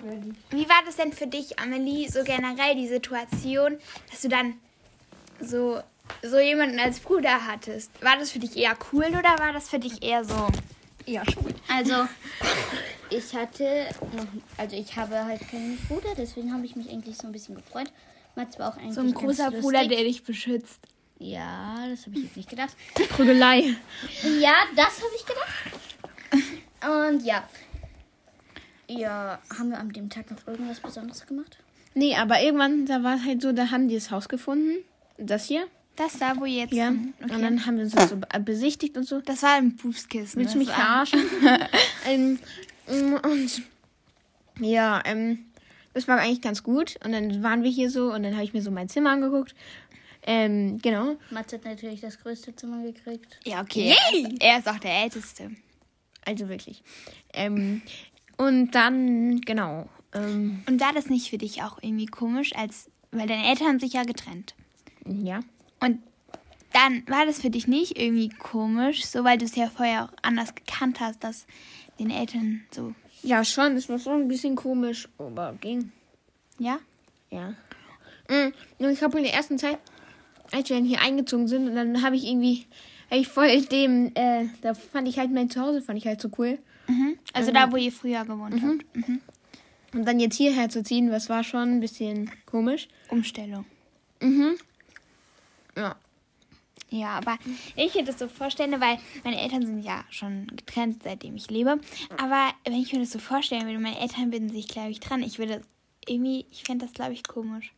wie 0.51 0.67
war 0.69 0.81
das 0.85 0.95
denn 0.95 1.11
für 1.11 1.27
dich, 1.27 1.59
Amelie, 1.59 2.09
so 2.09 2.23
generell 2.23 2.75
die 2.75 2.87
Situation, 2.87 3.77
dass 4.09 4.21
du 4.21 4.29
dann 4.29 4.55
so, 5.39 5.81
so 6.23 6.39
jemanden 6.39 6.79
als 6.79 6.99
Bruder 6.99 7.45
hattest? 7.45 7.91
War 8.01 8.17
das 8.17 8.31
für 8.31 8.39
dich 8.39 8.55
eher 8.55 8.77
cool 8.91 9.05
oder 9.07 9.37
war 9.39 9.53
das 9.53 9.69
für 9.69 9.79
dich 9.79 10.01
eher 10.01 10.23
so? 10.23 10.47
Ja, 11.05 11.23
cool. 11.43 11.53
Also, 11.67 12.07
ich 13.09 13.35
hatte 13.35 13.87
noch, 14.15 14.25
also 14.57 14.75
ich 14.75 14.95
habe 14.95 15.23
halt 15.25 15.47
keinen 15.49 15.77
Bruder, 15.87 16.15
deswegen 16.17 16.53
habe 16.53 16.65
ich 16.65 16.75
mich 16.75 16.89
eigentlich 16.89 17.17
so 17.17 17.27
ein 17.27 17.33
bisschen 17.33 17.55
gefreut. 17.55 17.91
War 18.35 18.47
auch 18.67 18.77
eigentlich 18.77 18.93
So 18.95 19.01
ein 19.01 19.13
großer. 19.13 19.51
Bruder, 19.51 19.87
der 19.87 20.03
dich 20.03 20.23
beschützt. 20.23 20.79
Ja, 21.19 21.87
das 21.87 22.05
habe 22.05 22.17
ich 22.17 22.23
jetzt 22.23 22.37
nicht 22.37 22.49
gedacht. 22.49 22.75
Prügelei. 23.09 23.75
Ja, 24.39 24.53
das 24.75 24.97
habe 24.97 25.11
ich 25.15 25.25
gedacht. 25.25 25.84
Und 26.85 27.23
ja. 27.23 27.47
Ja, 28.87 29.39
haben 29.57 29.69
wir 29.69 29.79
an 29.79 29.89
dem 29.91 30.09
Tag 30.09 30.29
noch 30.29 30.45
irgendwas 30.47 30.79
Besonderes 30.79 31.25
gemacht? 31.25 31.57
Nee, 31.95 32.15
aber 32.15 32.41
irgendwann, 32.41 32.85
da 32.85 33.01
war 33.03 33.15
es 33.15 33.23
halt 33.25 33.41
so, 33.41 33.51
da 33.51 33.71
haben 33.71 33.87
die 33.87 33.95
das 33.95 34.11
Haus 34.11 34.27
gefunden. 34.29 34.77
Das 35.17 35.45
hier. 35.45 35.65
Das 35.95 36.19
da, 36.19 36.35
wo 36.37 36.45
jetzt. 36.45 36.73
Ja. 36.73 36.87
sind. 36.89 37.13
Und 37.21 37.41
dann 37.41 37.65
haben 37.65 37.77
wir 37.77 37.85
uns 37.85 37.93
das 37.95 38.09
so 38.09 38.17
be- 38.17 38.27
besichtigt 38.41 38.97
und 38.97 39.05
so. 39.07 39.21
Das 39.21 39.41
war 39.43 39.53
ein 39.55 39.77
Pupskissen. 39.77 40.39
Willst 40.41 40.53
du 40.53 40.57
mich 40.59 40.67
war- 40.67 40.75
verarschen? 40.75 41.21
ähm, 42.05 42.39
und 43.23 43.61
ja, 44.59 45.01
ähm, 45.05 45.45
das 45.93 46.07
war 46.09 46.19
eigentlich 46.19 46.41
ganz 46.41 46.63
gut. 46.63 46.95
Und 47.05 47.13
dann 47.13 47.41
waren 47.41 47.63
wir 47.63 47.71
hier 47.71 47.89
so 47.89 48.11
und 48.13 48.23
dann 48.23 48.33
habe 48.33 48.43
ich 48.43 48.53
mir 48.53 48.61
so 48.61 48.71
mein 48.71 48.89
Zimmer 48.89 49.11
angeguckt. 49.11 49.55
Ähm, 50.27 50.79
genau. 50.81 51.15
Mats 51.31 51.53
hat 51.53 51.63
natürlich 51.63 52.01
das 52.01 52.19
größte 52.19 52.53
Zimmer 52.55 52.83
gekriegt. 52.83 53.39
Ja, 53.45 53.61
okay. 53.61 53.95
Er 54.41 54.59
ist 54.59 54.67
auch 54.67 54.79
der 54.79 55.03
Älteste. 55.03 55.51
Also 56.25 56.49
wirklich. 56.49 56.83
Ähm, 57.33 57.81
und 58.37 58.71
dann, 58.71 59.41
genau. 59.41 59.87
Ähm, 60.13 60.63
Und 60.67 60.81
war 60.81 60.93
das 60.93 61.07
nicht 61.07 61.29
für 61.29 61.37
dich 61.37 61.61
auch 61.63 61.77
irgendwie 61.81 62.07
komisch, 62.07 62.55
als. 62.55 62.89
Weil 63.11 63.27
deine 63.27 63.47
Eltern 63.47 63.67
haben 63.67 63.79
sich 63.79 63.93
ja 63.93 64.03
getrennt. 64.03 64.55
ja. 65.05 65.39
Und 65.79 65.99
dann 66.73 67.07
war 67.07 67.25
das 67.25 67.39
für 67.39 67.49
dich 67.49 67.67
nicht 67.67 67.97
irgendwie 67.97 68.27
komisch, 68.29 69.05
so 69.05 69.23
weil 69.23 69.37
du 69.37 69.45
es 69.45 69.55
ja 69.55 69.69
vorher 69.69 70.05
auch 70.05 70.13
anders 70.21 70.55
gekannt 70.55 70.99
hast, 70.99 71.23
dass 71.23 71.47
den 71.99 72.09
Eltern 72.09 72.65
so. 72.71 72.93
Ja, 73.23 73.45
schon. 73.45 73.77
Es 73.77 73.87
war 73.87 73.97
schon 73.99 74.21
ein 74.23 74.27
bisschen 74.27 74.55
komisch, 74.55 75.07
aber 75.17 75.53
ging. 75.61 75.91
Ja? 76.59 76.79
Ja. 77.29 77.53
Mhm. 78.29 78.53
Nur 78.79 78.89
ich 78.89 79.01
habe 79.01 79.17
in 79.17 79.23
der 79.23 79.33
ersten 79.33 79.57
Zeit, 79.57 79.79
als 80.51 80.69
wir 80.69 80.75
dann 80.75 80.85
hier 80.85 81.01
eingezogen 81.01 81.47
sind, 81.47 81.69
und 81.69 81.75
dann 81.75 82.01
habe 82.01 82.15
ich 82.17 82.25
irgendwie, 82.25 82.65
ich 83.11 83.27
voll 83.27 83.61
dem, 83.61 84.11
äh, 84.15 84.47
da 84.61 84.73
fand 84.73 85.07
ich 85.07 85.19
halt 85.19 85.31
mein 85.31 85.49
Zuhause, 85.49 85.81
fand 85.81 85.97
ich 85.97 86.07
halt 86.07 86.21
so 86.21 86.29
cool. 86.37 86.59
Mhm. 86.87 87.17
Also 87.33 87.51
da, 87.51 87.71
wo 87.71 87.77
ihr 87.77 87.91
früher 87.91 88.25
gewohnt 88.25 88.61
habt. 88.61 88.85
Und 89.93 90.05
dann 90.05 90.19
jetzt 90.19 90.35
hierher 90.35 90.69
zu 90.69 90.83
ziehen, 90.83 91.09
das 91.09 91.29
war 91.29 91.43
schon 91.43 91.77
ein 91.77 91.79
bisschen 91.79 92.29
komisch. 92.45 92.87
Umstellung. 93.09 93.65
Mhm. 94.21 94.57
Ja. 95.77 95.95
Ja, 96.89 97.17
aber 97.17 97.37
ich 97.75 97.95
hätte 97.95 98.05
das 98.05 98.19
so 98.19 98.27
vorstellen, 98.27 98.79
weil 98.79 98.99
meine 99.23 99.41
Eltern 99.41 99.65
sind 99.65 99.81
ja 99.81 100.03
schon 100.09 100.47
getrennt, 100.47 101.03
seitdem 101.03 101.35
ich 101.35 101.49
lebe. 101.49 101.79
Aber 102.17 102.51
wenn 102.63 102.73
ich 102.73 102.93
mir 102.93 102.99
das 102.99 103.11
so 103.11 103.19
vorstellen 103.19 103.65
würde, 103.65 103.79
meine 103.79 103.99
Eltern 103.99 104.29
binden 104.29 104.49
sich, 104.49 104.67
glaube 104.67 104.91
ich, 104.91 104.99
dran. 104.99 105.23
Ich 105.23 105.39
würde 105.39 105.61
irgendwie, 106.07 106.45
ich 106.51 106.63
fände 106.63 106.85
das, 106.85 106.93
glaube 106.93 107.13
ich, 107.13 107.23
komisch. 107.23 107.73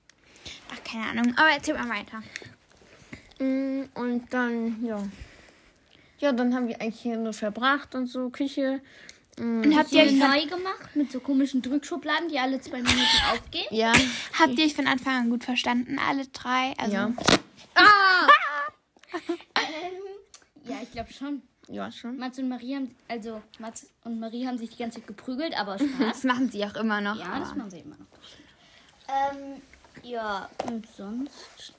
Ach, 0.72 0.84
keine 0.84 1.06
Ahnung. 1.06 1.34
Aber 1.38 1.50
erzähl 1.50 1.76
mal 1.76 1.90
weiter. 1.90 2.22
Mm, 3.40 3.84
Und 3.96 4.34
dann, 4.34 4.84
ja. 4.86 5.04
Ja, 6.20 6.32
dann 6.32 6.54
haben 6.56 6.68
wir 6.68 6.82
eigentlich 6.82 7.00
hier 7.02 7.18
nur 7.18 7.34
verbracht 7.34 7.94
und 7.96 8.08
so, 8.08 8.30
Küche. 8.30 8.82
Mm, 9.38 9.62
Und 9.64 9.78
habt 9.78 9.92
ihr, 9.92 10.04
euch 10.04 10.14
neu 10.14 10.46
gemacht 10.48 10.96
mit 10.96 11.12
so 11.12 11.20
komischen 11.20 11.62
Drückschubladen, 11.62 12.30
die 12.30 12.40
alle 12.40 12.60
zwei 12.60 12.78
Minuten 12.78 13.22
aufgehen. 13.32 13.68
Ja. 13.72 13.94
habt 14.40 14.58
ihr 14.58 14.66
euch 14.66 14.74
von 14.74 14.88
Anfang 14.88 15.14
an 15.16 15.30
gut 15.30 15.44
verstanden, 15.44 16.00
alle 16.00 16.26
drei? 16.28 16.74
Also, 16.78 16.96
Ja. 16.96 17.12
Ja, 20.66 20.76
ich 20.84 20.92
glaube 20.92 21.12
schon. 21.14 21.42
Ja, 21.70 21.92
schon. 21.92 22.18
Mats 22.18 22.40
und 22.40 22.50
Marie 22.50 22.76
haben, 22.76 22.96
also 23.08 23.42
Mats 23.60 23.88
und 24.04 24.20
Marie 24.20 24.46
haben 24.46 24.58
sich 24.58 24.70
die 24.72 24.78
ganze 24.78 25.00
Zeit 25.00 25.08
geprügelt, 25.08 25.58
aber 25.58 25.78
Spaß. 25.80 25.88
Das 26.00 26.24
machen 26.24 26.50
sie 26.52 26.66
auch 26.66 26.76
immer 26.76 27.00
noch. 27.02 27.18
ja, 27.18 27.40
das 27.40 27.56
machen 27.56 27.70
sie 27.70 27.80
immer 27.80 27.96
noch. 27.98 28.08
Ähm, 29.40 29.62
ja, 30.04 30.50
und 30.68 30.86
sonst? 30.96 31.74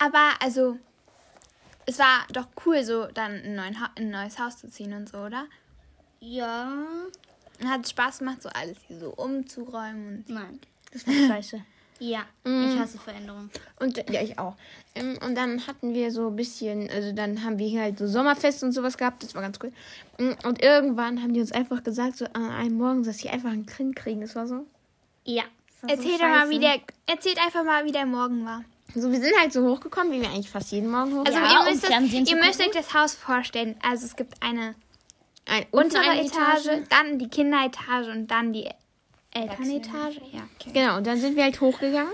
Aber 0.00 0.30
also, 0.40 0.78
es 1.86 1.98
war 1.98 2.26
doch 2.32 2.46
cool, 2.66 2.82
so 2.84 3.06
dann 3.06 3.42
ha 3.80 3.90
ein 3.96 4.10
neues 4.10 4.38
Haus 4.38 4.58
zu 4.58 4.68
ziehen 4.70 4.92
und 4.92 5.08
so, 5.08 5.18
oder? 5.18 5.46
Ja, 6.20 6.72
hat 7.64 7.84
es 7.84 7.90
Spaß 7.90 8.18
gemacht, 8.20 8.42
so 8.42 8.48
alles 8.48 8.78
hier 8.88 8.98
so 8.98 9.10
umzuräumen. 9.10 10.24
Und 10.26 10.28
nein. 10.34 10.60
Das 10.92 11.06
war 11.06 11.14
scheiße. 11.14 11.62
Ja, 12.00 12.24
Mm. 12.44 12.66
ich 12.72 12.78
hasse 12.78 12.98
Veränderungen. 12.98 13.50
Und 13.78 13.96
ja, 14.10 14.20
ich 14.20 14.36
auch. 14.38 14.56
Ähm, 14.96 15.16
Und 15.24 15.36
dann 15.36 15.64
hatten 15.66 15.94
wir 15.94 16.10
so 16.10 16.28
ein 16.28 16.36
bisschen, 16.36 16.90
also 16.90 17.12
dann 17.12 17.44
haben 17.44 17.58
wir 17.58 17.68
hier 17.68 17.82
halt 17.82 17.98
so 17.98 18.06
Sommerfest 18.08 18.64
und 18.64 18.72
sowas 18.72 18.98
gehabt, 18.98 19.22
das 19.22 19.34
war 19.34 19.42
ganz 19.42 19.58
cool. 19.62 19.72
Mm, 20.18 20.32
Und 20.44 20.60
irgendwann 20.60 21.22
haben 21.22 21.32
die 21.34 21.40
uns 21.40 21.52
einfach 21.52 21.84
gesagt, 21.84 22.16
so 22.16 22.24
an 22.32 22.50
einem 22.50 22.76
Morgen, 22.78 23.04
dass 23.04 23.18
sie 23.18 23.30
einfach 23.30 23.50
ein 23.50 23.64
Kind 23.66 23.94
kriegen. 23.94 24.22
Das 24.22 24.34
war 24.34 24.46
so. 24.48 24.66
Ja. 25.24 25.44
war 25.82 25.90
so 25.90 25.96
Erzähl 25.96 26.18
doch 26.18 26.26
mal, 26.26 26.50
wie 26.50 26.58
der, 26.58 26.80
erzählt 27.06 27.38
einfach 27.38 27.64
mal, 27.64 27.84
wie 27.84 27.92
der 27.92 28.06
Morgen 28.06 28.44
war. 28.44 28.64
So, 28.94 29.10
wir 29.10 29.20
sind 29.20 29.34
halt 29.38 29.52
so 29.52 29.68
hochgekommen, 29.68 30.12
wie 30.12 30.20
wir 30.20 30.28
eigentlich 30.28 30.50
fast 30.50 30.72
jeden 30.72 30.90
Morgen 30.90 31.16
hochkommen. 31.16 31.26
Also 31.26 31.38
Ja, 31.38 31.52
ihr, 31.52 31.60
um 31.60 31.72
müsst, 31.72 31.84
das, 31.84 32.30
ihr 32.30 32.36
müsst 32.36 32.60
euch 32.60 32.70
das 32.70 32.94
Haus 32.94 33.14
vorstellen. 33.14 33.76
Also 33.82 34.06
es 34.06 34.16
gibt 34.16 34.42
eine 34.42 34.74
ein, 35.46 35.66
untere 35.70 36.02
eine 36.02 36.24
Etage, 36.24 36.82
dann 36.88 37.18
die 37.18 37.28
Kinderetage 37.28 38.10
und 38.10 38.30
dann 38.30 38.52
die 38.52 38.68
Elternetage. 39.32 40.20
Ja, 40.32 40.48
okay. 40.54 40.70
Genau, 40.72 40.96
und 40.96 41.06
dann 41.06 41.20
sind 41.20 41.36
wir 41.36 41.44
halt 41.44 41.60
hochgegangen. 41.60 42.12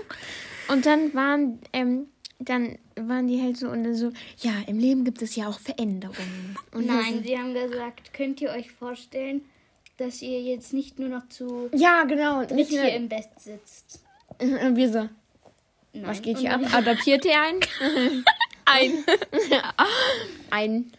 Und 0.67 0.85
dann 0.85 1.13
waren, 1.13 1.59
ähm, 1.71 2.07
dann 2.39 2.77
waren 2.95 3.27
die 3.27 3.41
halt 3.41 3.57
so 3.57 3.69
und 3.69 3.83
dann 3.83 3.95
so, 3.95 4.11
ja, 4.39 4.53
im 4.67 4.79
Leben 4.79 5.05
gibt 5.05 5.21
es 5.21 5.35
ja 5.35 5.47
auch 5.47 5.59
Veränderungen. 5.59 6.57
Und 6.73 6.87
Nein, 6.87 7.23
sie 7.23 7.37
haben 7.37 7.53
gesagt, 7.53 8.13
könnt 8.13 8.41
ihr 8.41 8.49
euch 8.49 8.71
vorstellen, 8.71 9.45
dass 9.97 10.21
ihr 10.21 10.41
jetzt 10.41 10.73
nicht 10.73 10.99
nur 10.99 11.09
noch 11.09 11.27
zu 11.29 11.69
Ja, 11.73 12.03
genau. 12.03 12.41
Nicht 12.41 12.69
hier 12.69 12.95
im 12.95 13.07
Bett 13.07 13.29
sitzt. 13.37 14.03
und 14.39 14.75
wir 14.75 14.91
so, 14.91 15.09
Nein. 15.93 16.05
was 16.07 16.21
geht 16.21 16.37
hier 16.39 16.53
ab? 16.53 16.61
Adoptiert 16.73 17.25
ihr 17.25 17.39
einen? 17.41 17.59
ein. 18.65 19.03
ein. 20.49 20.91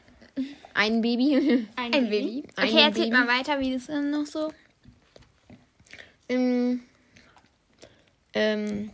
Ein 0.75 1.01
Baby. 1.03 1.67
Ein, 1.77 1.93
Ein 1.95 2.09
Baby. 2.11 2.45
Ein 2.57 2.69
Okay, 2.69 2.79
erzählt 2.83 3.11
Baby. 3.11 3.25
mal 3.25 3.29
weiter, 3.29 3.61
wie 3.61 3.73
das 3.75 3.87
dann 3.87 4.11
noch 4.11 4.25
so. 4.27 4.51
ähm, 6.29 6.81
ähm, 8.35 8.91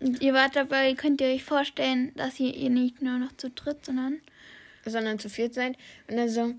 Und 0.00 0.20
ihr 0.20 0.34
wart 0.34 0.56
dabei, 0.56 0.92
könnt 0.94 1.20
ihr 1.22 1.28
euch 1.28 1.42
vorstellen, 1.44 2.12
dass 2.16 2.38
ihr, 2.38 2.54
ihr 2.54 2.68
nicht 2.70 3.00
nur 3.00 3.18
noch 3.18 3.34
zu 3.36 3.48
dritt, 3.50 3.84
sondern. 3.86 4.20
sondern 4.84 5.18
zu 5.18 5.30
viert 5.30 5.54
sein. 5.54 5.74
Und 6.08 6.16
dann 6.16 6.28
so, 6.28 6.54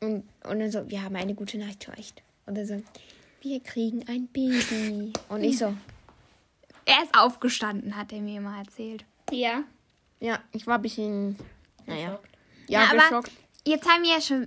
und, 0.00 0.24
und 0.44 0.58
dann 0.60 0.70
so, 0.70 0.88
wir 0.88 1.02
haben 1.02 1.16
eine 1.16 1.34
gute 1.34 1.58
Nachricht 1.58 1.84
für 1.84 1.92
euch. 1.92 2.14
Und 2.46 2.56
dann 2.56 2.66
so, 2.66 2.82
wir 3.42 3.60
kriegen 3.60 4.04
ein 4.08 4.26
Baby. 4.28 5.12
Und 5.28 5.44
ich 5.44 5.58
so, 5.58 5.74
Er 6.88 7.04
ist 7.04 7.14
aufgestanden, 7.16 7.96
hat 7.96 8.12
er 8.12 8.20
mir 8.20 8.40
mal 8.40 8.60
erzählt. 8.60 9.04
Ja. 9.30 9.62
ja, 10.20 10.38
ich 10.52 10.66
war 10.66 10.76
ein 10.76 10.82
bisschen, 10.82 11.36
naja, 11.86 12.18
ja, 12.66 12.80
Na, 12.80 12.90
aber 12.90 13.02
geschockt. 13.02 13.32
Jetzt 13.66 13.86
haben 13.86 14.02
wir 14.02 14.12
ja 14.12 14.20
schon. 14.22 14.46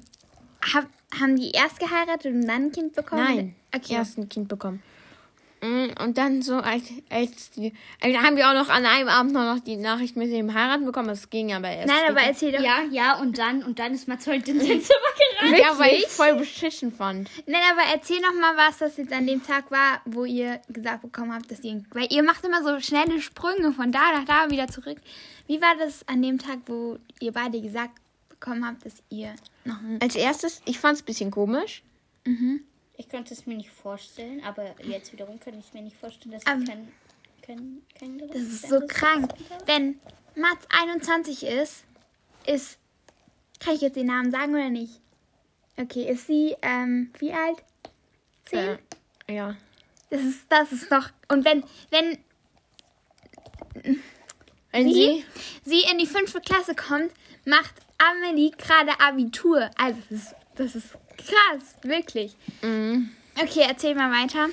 Hab, 0.73 0.87
haben 1.19 1.35
die 1.35 1.51
erst 1.51 1.79
geheiratet 1.79 2.33
und 2.33 2.41
dann 2.47 2.65
ein 2.65 2.71
Kind 2.71 2.93
bekommen? 2.93 3.23
Nein, 3.23 3.55
Okay. 3.75 3.93
erst 3.93 4.17
ein 4.17 4.27
Kind 4.27 4.47
bekommen. 4.47 4.81
Mm, 5.63 5.89
Und 6.03 6.17
dann 6.17 6.41
so, 6.41 6.55
als, 6.55 6.83
als 7.09 7.51
die, 7.51 7.71
also 8.01 8.17
haben 8.17 8.35
wir 8.35 8.49
auch 8.49 8.55
noch 8.55 8.69
an 8.69 8.83
einem 8.85 9.07
Abend 9.07 9.33
noch 9.33 9.59
die 9.59 9.77
Nachricht 9.77 10.15
mit 10.15 10.31
dem 10.31 10.53
Heiraten 10.55 10.85
bekommen. 10.85 11.07
Das 11.09 11.29
ging 11.29 11.53
aber 11.53 11.69
erst. 11.69 11.87
Nein, 11.87 12.09
aber 12.09 12.21
erzähl 12.21 12.51
doch. 12.51 12.61
Ja, 12.61 12.81
ja, 12.89 13.19
und 13.19 13.37
dann, 13.37 13.63
und 13.63 13.77
dann 13.77 13.93
ist 13.93 14.07
Mats 14.07 14.25
heute 14.25 14.51
in 14.51 14.59
sein 14.59 14.81
Zimmer 14.81 14.99
gerannt. 15.39 15.59
Ja, 15.59 15.77
weil 15.77 15.93
ich 15.93 16.07
voll 16.07 16.33
beschissen 16.35 16.91
fand. 16.91 17.29
Nein, 17.45 17.61
aber 17.71 17.83
erzähl 17.93 18.19
noch 18.21 18.33
mal, 18.33 18.57
was 18.57 18.79
das 18.79 18.97
jetzt 18.97 19.13
an 19.13 19.27
dem 19.27 19.45
Tag 19.45 19.69
war, 19.69 20.01
wo 20.05 20.25
ihr 20.25 20.59
gesagt 20.67 21.03
bekommen 21.03 21.33
habt, 21.33 21.51
dass 21.51 21.63
ihr. 21.63 21.83
Weil 21.91 22.07
ihr 22.11 22.23
macht 22.23 22.43
immer 22.43 22.63
so 22.63 22.79
schnelle 22.79 23.21
Sprünge 23.21 23.71
von 23.71 23.91
da 23.91 23.99
nach 24.17 24.25
da 24.25 24.49
wieder 24.49 24.67
zurück. 24.67 24.97
Wie 25.45 25.61
war 25.61 25.75
das 25.77 26.07
an 26.07 26.21
dem 26.23 26.39
Tag, 26.39 26.59
wo 26.65 26.97
ihr 27.19 27.33
beide 27.33 27.61
gesagt 27.61 27.91
bekommen 28.29 28.65
habt, 28.65 28.83
dass 28.83 28.95
ihr 29.09 29.35
noch 29.65 29.79
ein. 29.79 29.99
Als 30.01 30.15
erstes, 30.15 30.63
ich 30.65 30.79
fand 30.79 30.95
es 30.95 31.03
ein 31.03 31.05
bisschen 31.05 31.29
komisch. 31.29 31.83
Ich 33.01 33.09
konnte 33.09 33.33
es 33.33 33.47
mir 33.47 33.55
nicht 33.55 33.71
vorstellen, 33.71 34.43
aber 34.43 34.75
jetzt 34.83 35.11
wiederum 35.11 35.39
kann 35.39 35.57
ich 35.57 35.65
es 35.65 35.73
mir 35.73 35.81
nicht 35.81 35.97
vorstellen, 35.97 36.33
dass 36.33 36.43
Ähm, 36.45 36.61
ich 36.61 36.69
kein, 36.69 36.91
kein, 37.41 37.81
kein 37.97 38.27
Das 38.27 38.37
ist 38.37 38.69
so 38.69 38.79
krank. 38.87 39.33
Wenn 39.65 39.99
Mats 40.35 40.67
21 40.69 41.43
ist, 41.47 41.83
ist. 42.45 42.77
Kann 43.59 43.73
ich 43.73 43.81
jetzt 43.81 43.95
den 43.95 44.05
Namen 44.05 44.29
sagen 44.29 44.53
oder 44.53 44.69
nicht? 44.69 44.99
Okay, 45.77 46.11
ist 46.11 46.27
sie, 46.27 46.55
ähm, 46.61 47.11
wie 47.17 47.33
alt? 47.33 47.63
Zehn? 48.45 48.77
Äh, 49.25 49.33
ja. 49.33 49.57
Das 50.11 50.21
ist, 50.21 50.41
das 50.49 50.71
ist 50.71 50.91
doch. 50.91 51.09
Und 51.27 51.43
wenn, 51.43 51.63
wenn 51.89 52.19
Wenn 54.71 54.83
sie, 54.93 55.25
sie, 55.63 55.81
sie 55.81 55.91
in 55.91 55.97
die 55.97 56.05
fünfte 56.05 56.39
Klasse 56.39 56.75
kommt, 56.75 57.11
macht 57.45 57.73
Amelie 57.97 58.51
gerade 58.51 58.99
Abitur. 58.99 59.71
Also, 59.75 59.99
das 60.09 60.19
ist, 60.19 60.35
das 60.55 60.75
ist 60.75 60.97
krass, 61.25 61.75
wirklich. 61.83 62.35
Mhm. 62.61 63.09
Okay, 63.41 63.63
erzähl 63.67 63.95
mal 63.95 64.11
weiter. 64.11 64.47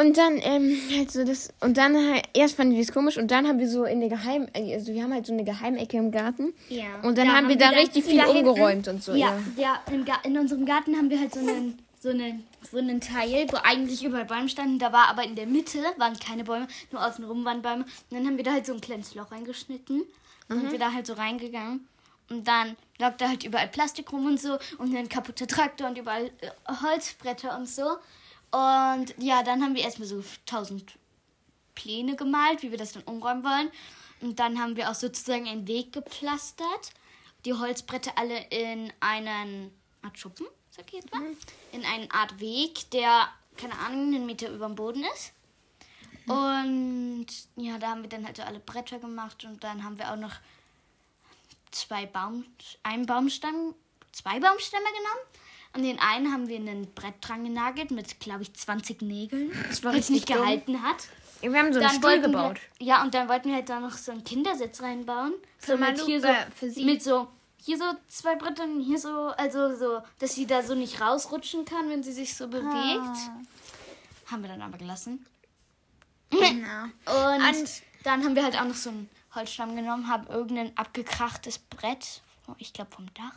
Und 0.00 0.16
dann, 0.16 0.38
ähm, 0.42 0.78
halt 0.96 1.10
so 1.10 1.24
das, 1.24 1.52
und 1.60 1.76
dann 1.76 1.96
halt, 1.96 2.22
erst 2.32 2.56
fanden 2.56 2.74
wir 2.76 2.80
es 2.82 2.92
komisch 2.92 3.16
und 3.18 3.30
dann 3.32 3.48
haben 3.48 3.58
wir 3.58 3.68
so 3.68 3.84
in 3.84 3.98
der 3.98 4.08
Geheim, 4.08 4.46
also 4.54 4.92
wir 4.92 5.02
haben 5.02 5.12
halt 5.12 5.26
so 5.26 5.32
eine 5.32 5.42
Geheimecke 5.42 5.96
im 5.96 6.12
Garten. 6.12 6.52
Ja. 6.68 7.00
Und 7.02 7.18
dann 7.18 7.26
Da 7.26 7.34
haben 7.34 7.48
wir 7.48 7.56
da 7.58 7.70
richtig 7.70 8.04
viel 8.04 8.22
hinten- 8.22 8.46
umgeräumt 8.48 8.86
und 8.86 9.02
so, 9.02 9.12
Ja, 9.14 9.36
ja. 9.56 9.80
ja 9.96 10.18
in 10.22 10.38
unserem 10.38 10.64
Garten 10.64 10.96
haben 10.96 11.10
wir 11.10 11.18
halt 11.18 11.34
so 11.34 11.40
einen, 11.40 11.78
so 12.00 12.10
einen, 12.10 12.44
so 12.70 12.78
einen 12.78 13.00
Teil, 13.00 13.46
wo 13.50 13.56
eigentlich 13.64 14.04
überall 14.04 14.26
Bäume 14.26 14.48
standen. 14.48 14.78
Da 14.78 14.92
war 14.92 15.08
aber 15.08 15.24
in 15.24 15.34
der 15.34 15.46
Mitte 15.46 15.78
waren 15.96 16.16
keine 16.20 16.44
Bäume, 16.44 16.68
nur 16.92 17.04
außenrum 17.04 17.44
waren 17.44 17.60
Bäume. 17.60 17.82
Und 17.84 18.16
dann 18.16 18.26
haben 18.26 18.36
wir 18.36 18.44
da 18.44 18.52
halt 18.52 18.66
so 18.66 18.72
ein 18.74 18.80
kleines 18.80 19.16
Loch 19.16 19.32
reingeschnitten. 19.32 20.02
Mhm. 20.48 20.60
sind 20.62 20.72
wir 20.72 20.78
da 20.78 20.92
halt 20.92 21.06
so 21.06 21.12
reingegangen. 21.14 21.86
Und 22.30 22.44
dann 22.46 22.76
lag 22.98 23.16
da 23.16 23.28
halt 23.28 23.44
überall 23.44 23.68
Plastik 23.68 24.12
rum 24.12 24.26
und 24.26 24.40
so 24.40 24.58
und 24.78 24.94
ein 24.94 25.08
kaputter 25.08 25.46
Traktor 25.46 25.88
und 25.88 25.98
überall 25.98 26.26
äh, 26.40 26.50
Holzbretter 26.82 27.56
und 27.56 27.68
so. 27.68 27.98
Und 28.52 29.14
ja, 29.18 29.42
dann 29.42 29.62
haben 29.62 29.74
wir 29.74 29.82
erstmal 29.82 30.08
so 30.08 30.22
tausend 30.46 30.94
Pläne 31.74 32.16
gemalt, 32.16 32.62
wie 32.62 32.70
wir 32.70 32.78
das 32.78 32.92
dann 32.92 33.02
umräumen 33.02 33.44
wollen. 33.44 33.70
Und 34.20 34.38
dann 34.38 34.60
haben 34.60 34.76
wir 34.76 34.90
auch 34.90 34.94
sozusagen 34.94 35.48
einen 35.48 35.66
Weg 35.66 35.92
gepflastert. 35.92 36.92
Die 37.44 37.54
Holzbretter 37.54 38.12
alle 38.16 38.38
in 38.50 38.92
einen 39.00 39.72
Art 40.02 40.18
Schuppen, 40.18 40.46
sag 40.70 40.86
ich 40.88 41.00
jetzt 41.00 41.12
mal. 41.12 41.22
In 41.72 41.84
eine 41.84 42.10
Art 42.12 42.38
Weg, 42.38 42.90
der, 42.90 43.28
keine 43.56 43.78
Ahnung, 43.78 44.14
einen 44.14 44.26
Meter 44.26 44.50
über 44.50 44.66
dem 44.66 44.74
Boden 44.74 45.04
ist. 45.14 45.32
Und 46.26 47.26
ja, 47.56 47.78
da 47.78 47.88
haben 47.88 48.02
wir 48.02 48.08
dann 48.08 48.24
halt 48.24 48.36
so 48.36 48.42
alle 48.42 48.60
Bretter 48.60 48.98
gemacht 48.98 49.44
und 49.44 49.64
dann 49.64 49.82
haben 49.82 49.98
wir 49.98 50.12
auch 50.12 50.16
noch 50.16 50.34
zwei 51.70 52.06
Baum, 52.06 52.44
einen 52.82 53.06
Baumstamm, 53.06 53.74
zwei 54.12 54.40
Baumstämme 54.40 54.84
genommen. 54.84 55.26
Und 55.72 55.82
den 55.84 56.00
einen 56.00 56.32
haben 56.32 56.48
wir 56.48 56.56
in 56.56 56.68
ein 56.68 56.92
Brett 56.94 57.14
dran 57.20 57.44
genagelt 57.44 57.92
mit, 57.92 58.18
glaube 58.18 58.42
ich, 58.42 58.52
20 58.54 59.02
Nägeln. 59.02 59.52
Das 59.68 59.84
war 59.84 59.92
nicht 59.92 60.10
dumm. 60.28 60.38
gehalten 60.38 60.82
hat. 60.82 61.08
Wir 61.40 61.58
haben 61.58 61.72
so 61.72 61.80
einen 61.80 61.88
Stuhl 61.90 62.02
wollten 62.02 62.22
gebaut. 62.22 62.60
Wir, 62.78 62.86
ja, 62.88 63.02
und 63.02 63.14
dann 63.14 63.28
wollten 63.28 63.48
wir 63.48 63.54
halt 63.54 63.68
da 63.68 63.80
noch 63.80 63.92
so 63.96 64.12
einen 64.12 64.24
Kindersitz 64.24 64.82
reinbauen. 64.82 65.32
So 65.58 65.76
mit 65.76 66.00
hier 66.00 66.20
so, 66.20 66.26
äh, 66.26 66.46
für 66.54 66.66
mit 66.82 67.02
so, 67.02 67.28
hier 67.56 67.78
so 67.78 67.84
zwei 68.08 68.34
Brettern, 68.34 68.80
hier 68.80 68.98
so, 68.98 69.28
also 69.36 69.74
so, 69.76 70.02
dass 70.18 70.34
sie 70.34 70.46
da 70.46 70.62
so 70.62 70.74
nicht 70.74 71.00
rausrutschen 71.00 71.64
kann, 71.64 71.88
wenn 71.88 72.02
sie 72.02 72.12
sich 72.12 72.34
so 72.36 72.48
bewegt. 72.48 72.66
Ah. 72.74 73.40
Haben 74.26 74.42
wir 74.42 74.48
dann 74.48 74.62
aber 74.62 74.76
gelassen. 74.76 75.24
Genau. 76.30 76.84
Und, 77.06 77.48
Und- 77.48 77.82
dann 78.02 78.24
haben 78.24 78.34
wir 78.34 78.42
halt 78.44 78.58
auch 78.58 78.64
noch 78.64 78.74
so 78.74 78.90
einen 78.90 79.08
Holzstamm 79.34 79.76
genommen, 79.76 80.08
haben 80.08 80.26
irgendein 80.26 80.76
abgekrachtes 80.76 81.58
Brett, 81.58 82.22
oh, 82.48 82.54
ich 82.58 82.72
glaube 82.72 82.90
vom 82.94 83.12
Dach, 83.14 83.34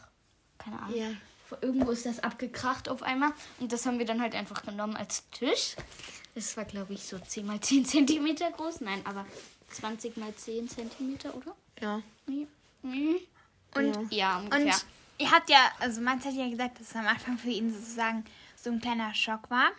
keine 0.57 0.79
Ahnung. 0.81 0.95
Ja. 0.97 1.07
Wo- 1.49 1.57
Irgendwo 1.61 1.91
ist 1.91 2.05
das 2.05 2.19
abgekracht 2.19 2.89
auf 2.89 3.03
einmal. 3.03 3.31
Und 3.59 3.71
das 3.71 3.85
haben 3.85 3.99
wir 3.99 4.05
dann 4.05 4.21
halt 4.21 4.33
einfach 4.33 4.63
genommen 4.65 4.95
als 4.95 5.29
Tisch. 5.31 5.75
Das 6.35 6.57
war, 6.57 6.65
glaube 6.65 6.93
ich, 6.93 7.03
so 7.05 7.19
10 7.19 7.45
mal 7.45 7.59
10 7.59 7.85
Zentimeter 7.85 8.49
groß. 8.51 8.81
Nein, 8.81 9.01
aber 9.05 9.25
20 9.69 10.17
mal 10.17 10.33
10 10.35 10.67
Zentimeter, 10.69 11.35
oder? 11.35 11.55
Ja. 11.79 12.01
Mhm. 12.81 13.17
Und 13.75 14.11
ja, 14.11 14.39
ungefähr. 14.39 14.65
Und 14.65 14.85
ihr 15.19 15.31
habt 15.31 15.49
ja, 15.49 15.71
also 15.79 16.01
Mats 16.01 16.25
hat 16.25 16.33
ja 16.33 16.49
gesagt, 16.49 16.79
dass 16.79 16.89
es 16.89 16.95
am 16.95 17.07
Anfang 17.07 17.37
für 17.37 17.49
ihn 17.49 17.71
sozusagen 17.73 18.23
so 18.55 18.71
ein 18.71 18.79
kleiner 18.81 19.13
Schock 19.13 19.49
war. 19.49 19.69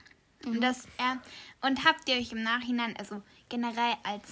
Und 0.47 0.61
dass 0.61 0.85
er 0.99 1.18
und 1.62 1.85
habt 1.87 2.09
ihr 2.09 2.16
euch 2.16 2.33
im 2.33 2.42
Nachhinein, 2.42 2.94
also 2.99 3.23
generell 3.49 3.94
als 4.02 4.28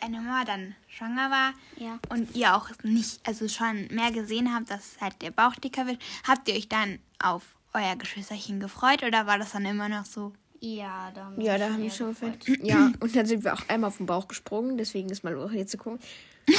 deine 0.00 0.20
Mama 0.20 0.44
dann 0.44 0.74
schwanger 0.88 1.30
war 1.30 1.52
Ja. 1.76 1.98
und 2.08 2.34
ihr 2.36 2.54
auch 2.56 2.68
nicht, 2.82 3.20
also 3.26 3.48
schon 3.48 3.86
mehr 3.90 4.10
gesehen 4.12 4.54
habt, 4.54 4.70
dass 4.70 4.96
halt 5.00 5.20
der 5.22 5.30
Bauch 5.30 5.54
dicker 5.56 5.86
wird, 5.86 5.98
habt 6.26 6.48
ihr 6.48 6.54
euch 6.54 6.68
dann 6.68 6.98
auf 7.22 7.42
euer 7.72 7.96
Geschwisterchen 7.96 8.58
gefreut 8.60 9.02
oder 9.02 9.26
war 9.26 9.38
das 9.38 9.52
dann 9.52 9.64
immer 9.64 9.88
noch 9.88 10.04
so? 10.04 10.32
ja, 10.62 11.10
da 11.14 11.24
haben 11.24 11.40
Ja, 11.40 11.56
da 11.56 11.66
haben 11.70 11.82
wir 11.82 11.90
schon 11.90 12.08
gefreut. 12.10 12.40
gefällt. 12.40 12.64
Ja, 12.66 12.90
und 13.00 13.16
dann 13.16 13.24
sind 13.26 13.44
wir 13.44 13.54
auch 13.54 13.66
einmal 13.68 13.88
auf 13.88 13.96
den 13.96 14.04
Bauch 14.06 14.28
gesprungen, 14.28 14.76
deswegen 14.76 15.08
ist 15.08 15.24
mal 15.24 15.36
auch 15.38 15.50
jetzt 15.52 15.70
zu 15.72 15.78
gucken. 15.78 16.00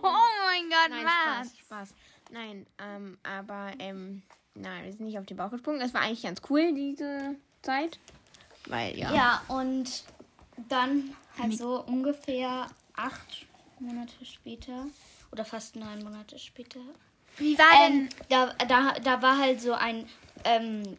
Oh 0.00 0.10
mein 0.46 0.68
Gott, 0.70 0.90
Nein, 0.90 1.04
was? 1.04 1.48
Spaß, 1.48 1.58
Spaß. 1.60 1.94
Nein, 2.30 2.66
ähm, 2.78 3.18
aber, 3.22 3.72
ähm, 3.78 4.22
nein, 4.54 4.84
wir 4.84 4.92
sind 4.92 5.06
nicht 5.06 5.18
auf 5.18 5.26
den 5.26 5.36
Bauch 5.36 5.50
gesprungen. 5.50 5.80
Es 5.80 5.94
war 5.94 6.02
eigentlich 6.02 6.22
ganz 6.22 6.40
cool, 6.50 6.72
diese 6.74 7.36
Zeit. 7.62 7.98
Weil, 8.66 8.96
ja. 8.98 9.12
Ja, 9.14 9.42
und 9.48 10.04
dann 10.68 11.14
halt 11.38 11.58
so 11.58 11.82
ungefähr 11.84 12.66
acht 12.96 13.46
Monate 13.80 14.24
später 14.24 14.86
oder 15.30 15.44
fast 15.44 15.76
neun 15.76 16.02
Monate 16.02 16.38
später. 16.38 16.80
Wie 17.36 17.56
war 17.56 17.86
Ähm, 17.86 18.08
da, 18.28 18.52
da, 18.66 18.94
da 18.94 19.22
war 19.22 19.38
halt 19.38 19.60
so 19.60 19.72
ein 19.72 20.08
ähm, 20.44 20.96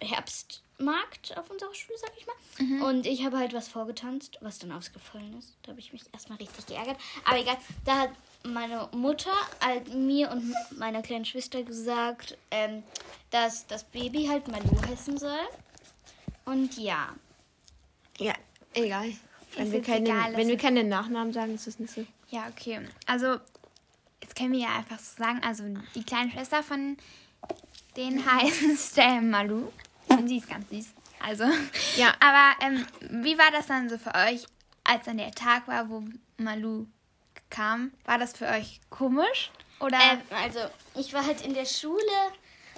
Herbstmarkt 0.00 1.36
auf 1.36 1.50
unserer 1.50 1.74
Schule, 1.74 1.98
sag 1.98 2.12
ich 2.16 2.26
mal. 2.26 2.86
Und 2.88 3.06
ich 3.06 3.24
habe 3.24 3.38
halt 3.38 3.52
was 3.52 3.68
vorgetanzt, 3.68 4.38
was 4.40 4.58
dann 4.58 4.72
ausgefallen 4.72 5.36
ist. 5.38 5.56
Da 5.62 5.70
habe 5.70 5.80
ich 5.80 5.92
mich 5.92 6.02
erstmal 6.12 6.38
richtig 6.38 6.66
geärgert. 6.66 6.96
Aber 7.24 7.38
egal, 7.40 7.56
da 7.84 7.98
hat 7.98 8.10
meine 8.44 8.88
Mutter 8.92 9.32
halt 9.60 9.92
mir 9.92 10.30
und 10.30 10.54
meiner 10.78 11.02
kleinen 11.02 11.24
Schwester 11.24 11.62
gesagt, 11.62 12.36
ähm, 12.50 12.82
dass 13.30 13.66
das 13.66 13.84
Baby 13.84 14.26
halt 14.26 14.46
Malu 14.48 14.80
heißen 14.88 15.18
soll. 15.18 15.38
Und 16.44 16.76
ja, 16.78 17.08
Ja, 18.18 18.34
egal. 18.74 19.12
Wenn, 19.56 19.72
wir 19.72 19.82
keine, 19.82 20.08
egal, 20.10 20.36
wenn 20.36 20.48
wir 20.48 20.56
keine 20.58 20.84
Nachnamen 20.84 21.32
sagen, 21.32 21.54
ist 21.54 21.66
das 21.66 21.78
nicht 21.78 21.92
so. 21.94 22.04
Ja, 22.30 22.46
okay. 22.48 22.80
Also, 23.06 23.36
jetzt 24.22 24.36
können 24.36 24.52
wir 24.52 24.60
ja 24.60 24.76
einfach 24.76 24.98
so 24.98 25.16
sagen, 25.22 25.40
also 25.42 25.64
die 25.94 26.04
kleine 26.04 26.30
Schwester 26.30 26.62
von 26.62 26.96
denen 27.96 28.24
heißt 28.30 28.98
äh, 28.98 29.20
Malu. 29.20 29.68
Und 30.08 30.28
sie 30.28 30.38
ist 30.38 30.48
ganz 30.48 30.68
süß. 30.70 30.86
Also, 31.20 31.44
Ja. 31.96 32.14
Aber 32.20 32.54
ähm, 32.66 32.86
wie 33.22 33.36
war 33.38 33.50
das 33.52 33.66
dann 33.66 33.88
so 33.88 33.98
für 33.98 34.14
euch, 34.14 34.44
als 34.84 35.04
dann 35.06 35.18
der 35.18 35.32
Tag 35.32 35.66
war, 35.66 35.88
wo 35.88 36.04
Malu 36.36 36.86
kam? 37.50 37.90
War 38.04 38.18
das 38.18 38.32
für 38.36 38.46
euch 38.46 38.80
komisch? 38.90 39.50
Oder? 39.80 39.98
Ähm, 40.12 40.20
also, 40.30 40.60
ich 40.94 41.12
war 41.12 41.24
halt 41.26 41.44
in 41.44 41.54
der 41.54 41.64
Schule 41.66 42.00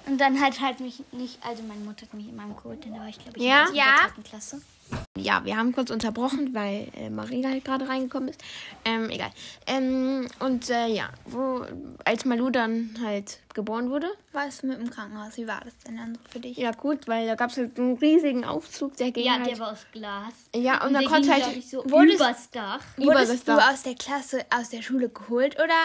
und 0.07 0.17
dann 0.19 0.39
hat 0.41 0.59
halt 0.59 0.79
mich 0.79 1.03
nicht, 1.11 1.37
also 1.45 1.61
meine 1.63 1.81
Mutter 1.81 2.03
hat 2.05 2.13
mich 2.13 2.27
immer 2.29 2.47
geholt, 2.53 2.83
denn 2.85 2.93
da 2.93 3.01
war 3.01 3.07
ich, 3.07 3.19
glaube 3.19 3.37
ich, 3.37 3.43
Ja? 3.43 3.67
in 3.67 3.73
der 3.75 3.83
Ja. 3.85 3.95
dritten 4.07 4.23
Klasse. 4.23 4.61
Ja, 4.91 4.98
wir 5.43 5.57
haben 5.57 5.71
kurz 5.73 5.89
unterbrochen, 5.89 6.53
weil 6.53 6.87
äh, 6.95 7.09
Maria 7.09 7.49
halt 7.49 7.65
gerade 7.65 7.87
reingekommen 7.87 8.29
ist. 8.29 8.41
Ähm, 8.85 9.09
egal. 9.09 9.31
Ähm, 9.67 10.27
und 10.39 10.69
äh, 10.69 10.87
ja, 10.87 11.09
wo, 11.25 11.65
als 12.05 12.25
Malu 12.25 12.49
dann 12.49 12.95
halt 13.03 13.39
geboren 13.53 13.89
wurde, 13.89 14.07
war 14.31 14.47
es 14.47 14.63
mit 14.63 14.79
dem 14.79 14.89
Krankenhaus? 14.89 15.37
Wie 15.37 15.47
war 15.47 15.61
das 15.63 15.77
denn 15.79 15.97
dann 15.97 16.15
so 16.15 16.21
für 16.29 16.39
dich? 16.39 16.57
ja 16.57 16.71
gut, 16.71 17.07
weil 17.07 17.27
da 17.27 17.35
gab 17.35 17.49
es 17.49 17.57
halt 17.57 17.77
einen 17.79 17.97
riesigen 17.97 18.45
Aufzug, 18.45 18.95
der 18.97 19.11
ging 19.11 19.25
Ja, 19.25 19.33
halt... 19.33 19.47
der 19.47 19.59
war 19.59 19.71
aus 19.73 19.85
Glas. 19.91 20.33
ja, 20.55 20.85
und, 20.85 20.93
dann 20.93 21.01
der 21.03 21.09
konnte 21.11 21.31
halt... 21.31 21.55
ich, 21.57 21.69
so 21.69 21.83
Wurdest- 21.89 22.15
übers 22.15 22.49
Dach. 22.51 22.81
über 22.97 23.07
Wurdest 23.07 23.31
das 23.33 23.43
du 23.43 23.55
Dach. 23.55 23.73
aus 23.73 23.83
der 23.83 23.95
Klasse, 23.95 24.45
aus 24.53 24.69
der 24.69 24.81
Schule 24.81 25.09
geholt 25.09 25.55
oder 25.55 25.75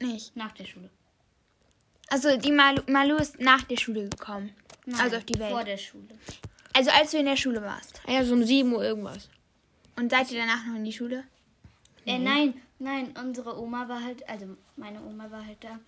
nicht? 0.00 0.36
Nach 0.36 0.52
der 0.52 0.64
Schule. 0.64 0.90
Also 2.10 2.36
die 2.36 2.52
Malu, 2.52 2.80
Malu 2.86 3.16
ist 3.16 3.38
nach 3.40 3.62
der 3.64 3.76
Schule 3.76 4.08
gekommen. 4.08 4.54
also 4.98 5.16
auf 5.16 5.24
die 5.24 5.38
Welt. 5.38 5.50
Vor 5.50 5.64
der 5.64 5.76
Schule. 5.76 6.08
Also 6.74 6.90
als 6.90 7.10
du 7.10 7.18
in 7.18 7.26
der 7.26 7.36
Schule 7.36 7.62
warst. 7.62 8.00
Ja, 8.06 8.24
so 8.24 8.34
um 8.34 8.44
7 8.44 8.72
Uhr 8.72 8.82
irgendwas. 8.84 9.28
Und 9.96 10.10
seid 10.10 10.30
ihr 10.30 10.40
danach 10.40 10.64
noch 10.66 10.76
in 10.76 10.84
die 10.84 10.92
Schule? 10.92 11.24
Äh, 12.06 12.18
nein, 12.18 12.54
nein, 12.78 13.14
unsere 13.20 13.60
Oma 13.60 13.88
war 13.88 14.02
halt, 14.02 14.26
also 14.28 14.46
meine 14.76 15.02
Oma 15.02 15.30
war 15.30 15.44
halt 15.44 15.58
da, 15.62 15.78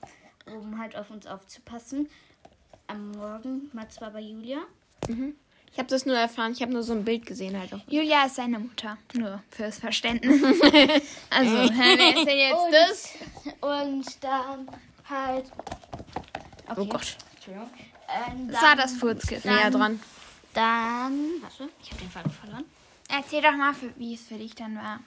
um 0.53 0.79
halt 0.79 0.97
auf 0.97 1.11
uns 1.11 1.27
aufzupassen. 1.27 2.09
Am 2.89 3.13
Morgen, 3.13 3.71
Mats 3.73 4.01
war 4.01 4.11
bei 4.11 4.21
Julia. 4.21 4.59
Ich 5.73 5.79
habe 5.79 5.89
das 5.89 6.05
nur 6.07 6.17
erfahren, 6.17 6.53
ich 6.53 6.61
habe 6.63 6.73
nur 6.73 6.83
so 6.83 6.93
ein 6.93 7.05
Bild 7.05 7.25
gesehen 7.25 7.57
halt 7.59 7.73
auch. 7.73 7.79
Julia 7.89 8.27
ist 8.27 8.35
seine 8.35 8.59
Mutter. 8.59 8.99
Nur 9.15 9.41
fürs 9.51 9.79
Verständnis. 9.79 10.43
also, 11.31 11.55
wer 11.55 12.17
ist 12.17 12.27
denn 12.27 12.39
jetzt 12.39 12.65
Und, 12.65 12.73
das? 12.73 13.09
und 13.61 14.25
dann 14.25 14.69
halt. 15.09 15.47
Okay. 16.69 16.81
Oh 16.81 16.85
Gott. 16.87 17.17
Entschuldigung. 17.37 17.71
Ähm, 18.29 18.49
Das 18.49 18.63
war 18.63 18.75
das 18.77 18.93
Furzkissen. 18.95 19.55
Näher 19.55 19.71
dran. 19.71 20.01
Dann. 20.55 21.41
Warte, 21.41 21.69
ich 21.83 21.91
habe 21.91 22.01
den 22.01 22.11
Faden 22.11 22.33
verloren. 22.33 22.65
Erzähl 23.09 23.43
doch 23.43 23.57
mal, 23.57 23.75
wie 23.97 24.15
es 24.15 24.23
für 24.23 24.37
dich 24.37 24.55
dann 24.55 24.77
war. 24.77 25.01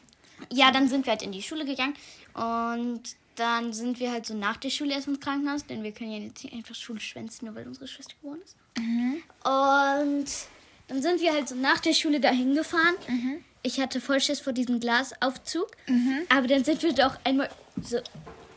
Ja, 0.52 0.72
dann 0.72 0.88
sind 0.90 1.06
wir 1.06 1.12
halt 1.12 1.22
in 1.22 1.32
die 1.32 1.42
Schule 1.42 1.66
gegangen 1.66 1.94
und 2.34 3.02
dann 3.36 3.72
sind 3.74 4.00
wir 4.00 4.12
halt 4.12 4.26
so 4.26 4.34
nach 4.34 4.58
der 4.58 4.70
Schule 4.70 4.94
erst 4.94 5.08
ins 5.08 5.20
Krankenhaus, 5.20 5.66
denn 5.66 5.84
wir 5.84 5.92
können 5.92 6.12
ja 6.12 6.20
jetzt 6.20 6.44
nicht 6.44 6.54
einfach 6.54 6.76
Schule 6.76 7.00
schwänzen, 7.00 7.46
nur 7.46 7.56
weil 7.56 7.68
unsere 7.68 7.88
Schwester 7.88 8.14
geworden 8.22 8.42
ist. 8.44 8.56
Und 9.46 10.26
dann 10.90 11.02
sind 11.02 11.22
wir 11.22 11.34
halt 11.34 11.48
so 11.48 11.56
nach 11.56 11.80
der 11.80 11.94
Schule 11.94 12.20
dahin 12.20 12.56
gefahren. 12.56 12.96
Ich 13.64 13.80
hatte 13.80 14.02
voll 14.02 14.20
Schiss 14.20 14.42
vor 14.42 14.54
diesem 14.54 14.80
Glasaufzug, 14.80 15.72
aber 16.30 16.48
dann 16.48 16.64
sind 16.66 16.84
wir 16.84 16.94
doch 16.94 17.18
einmal 17.24 17.50
so 17.82 18.00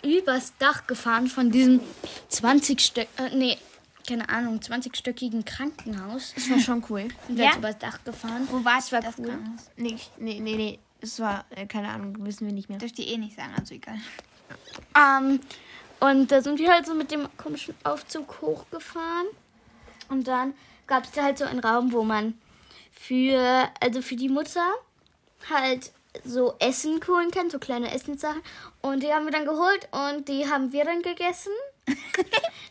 übers 0.02 0.52
Dach 0.58 0.86
gefahren 0.86 1.28
von 1.28 1.50
diesem 1.50 1.80
20 2.28 2.80
Stück, 2.80 3.08
äh, 3.18 3.34
nee, 3.34 3.56
keine 4.06 4.28
Ahnung, 4.28 4.58
20-stöckigen 4.60 5.44
Krankenhaus. 5.44 6.32
Das 6.34 6.48
war 6.50 6.58
schon 6.58 6.84
cool. 6.90 7.08
Sind 7.26 7.38
wir 7.38 7.44
Ja? 7.46 7.56
übers 7.56 7.78
Dach 7.78 8.02
gefahren. 8.04 8.46
Wo 8.50 8.64
war 8.64 8.76
Das 8.76 8.92
war 8.92 9.00
das 9.00 9.18
cool. 9.18 9.26
Krankenhaus? 9.26 9.70
Nee, 9.76 9.96
nee, 10.18 10.40
nee, 10.40 10.56
nee. 10.56 10.78
Es 11.00 11.20
war, 11.20 11.44
äh, 11.50 11.66
keine 11.66 11.88
Ahnung, 11.88 12.16
wissen 12.24 12.46
wir 12.46 12.54
nicht 12.54 12.68
mehr. 12.68 12.78
Dürft 12.78 12.98
ihr 12.98 13.06
eh 13.06 13.18
nicht 13.18 13.36
sagen, 13.36 13.52
also 13.58 13.74
egal. 13.74 13.96
Ähm, 14.96 15.40
und 16.00 16.30
da 16.30 16.40
sind 16.42 16.58
wir 16.58 16.72
halt 16.72 16.86
so 16.86 16.94
mit 16.94 17.10
dem 17.10 17.28
komischen 17.36 17.74
Aufzug 17.84 18.40
hochgefahren. 18.40 19.26
Und 20.08 20.26
dann 20.28 20.54
gab 20.86 21.04
es 21.04 21.10
da 21.12 21.22
halt 21.24 21.38
so 21.38 21.44
einen 21.44 21.60
Raum, 21.60 21.92
wo 21.92 22.02
man 22.02 22.34
für, 22.92 23.68
also 23.80 24.02
für 24.02 24.16
die 24.16 24.28
Mutter 24.28 24.66
halt 25.50 25.92
so 26.24 26.54
Essen 26.60 27.00
holen 27.06 27.30
kann, 27.30 27.50
so 27.50 27.58
kleine 27.58 27.92
Essenssachen. 27.92 28.40
Und 28.82 29.02
die 29.02 29.12
haben 29.12 29.24
wir 29.26 29.32
dann 29.32 29.44
geholt 29.44 29.88
und 29.92 30.28
die 30.28 30.48
haben 30.50 30.72
wir 30.72 30.84
dann 30.84 31.02
gegessen. 31.02 31.52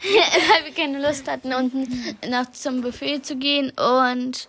Weil 0.02 0.66
wir 0.66 0.74
keine 0.74 1.02
Lust 1.06 1.28
hatten, 1.28 1.54
unten 1.54 2.18
nach 2.30 2.52
zum 2.52 2.82
Buffet 2.82 3.22
zu 3.24 3.36
gehen. 3.38 3.72
Und 3.72 4.48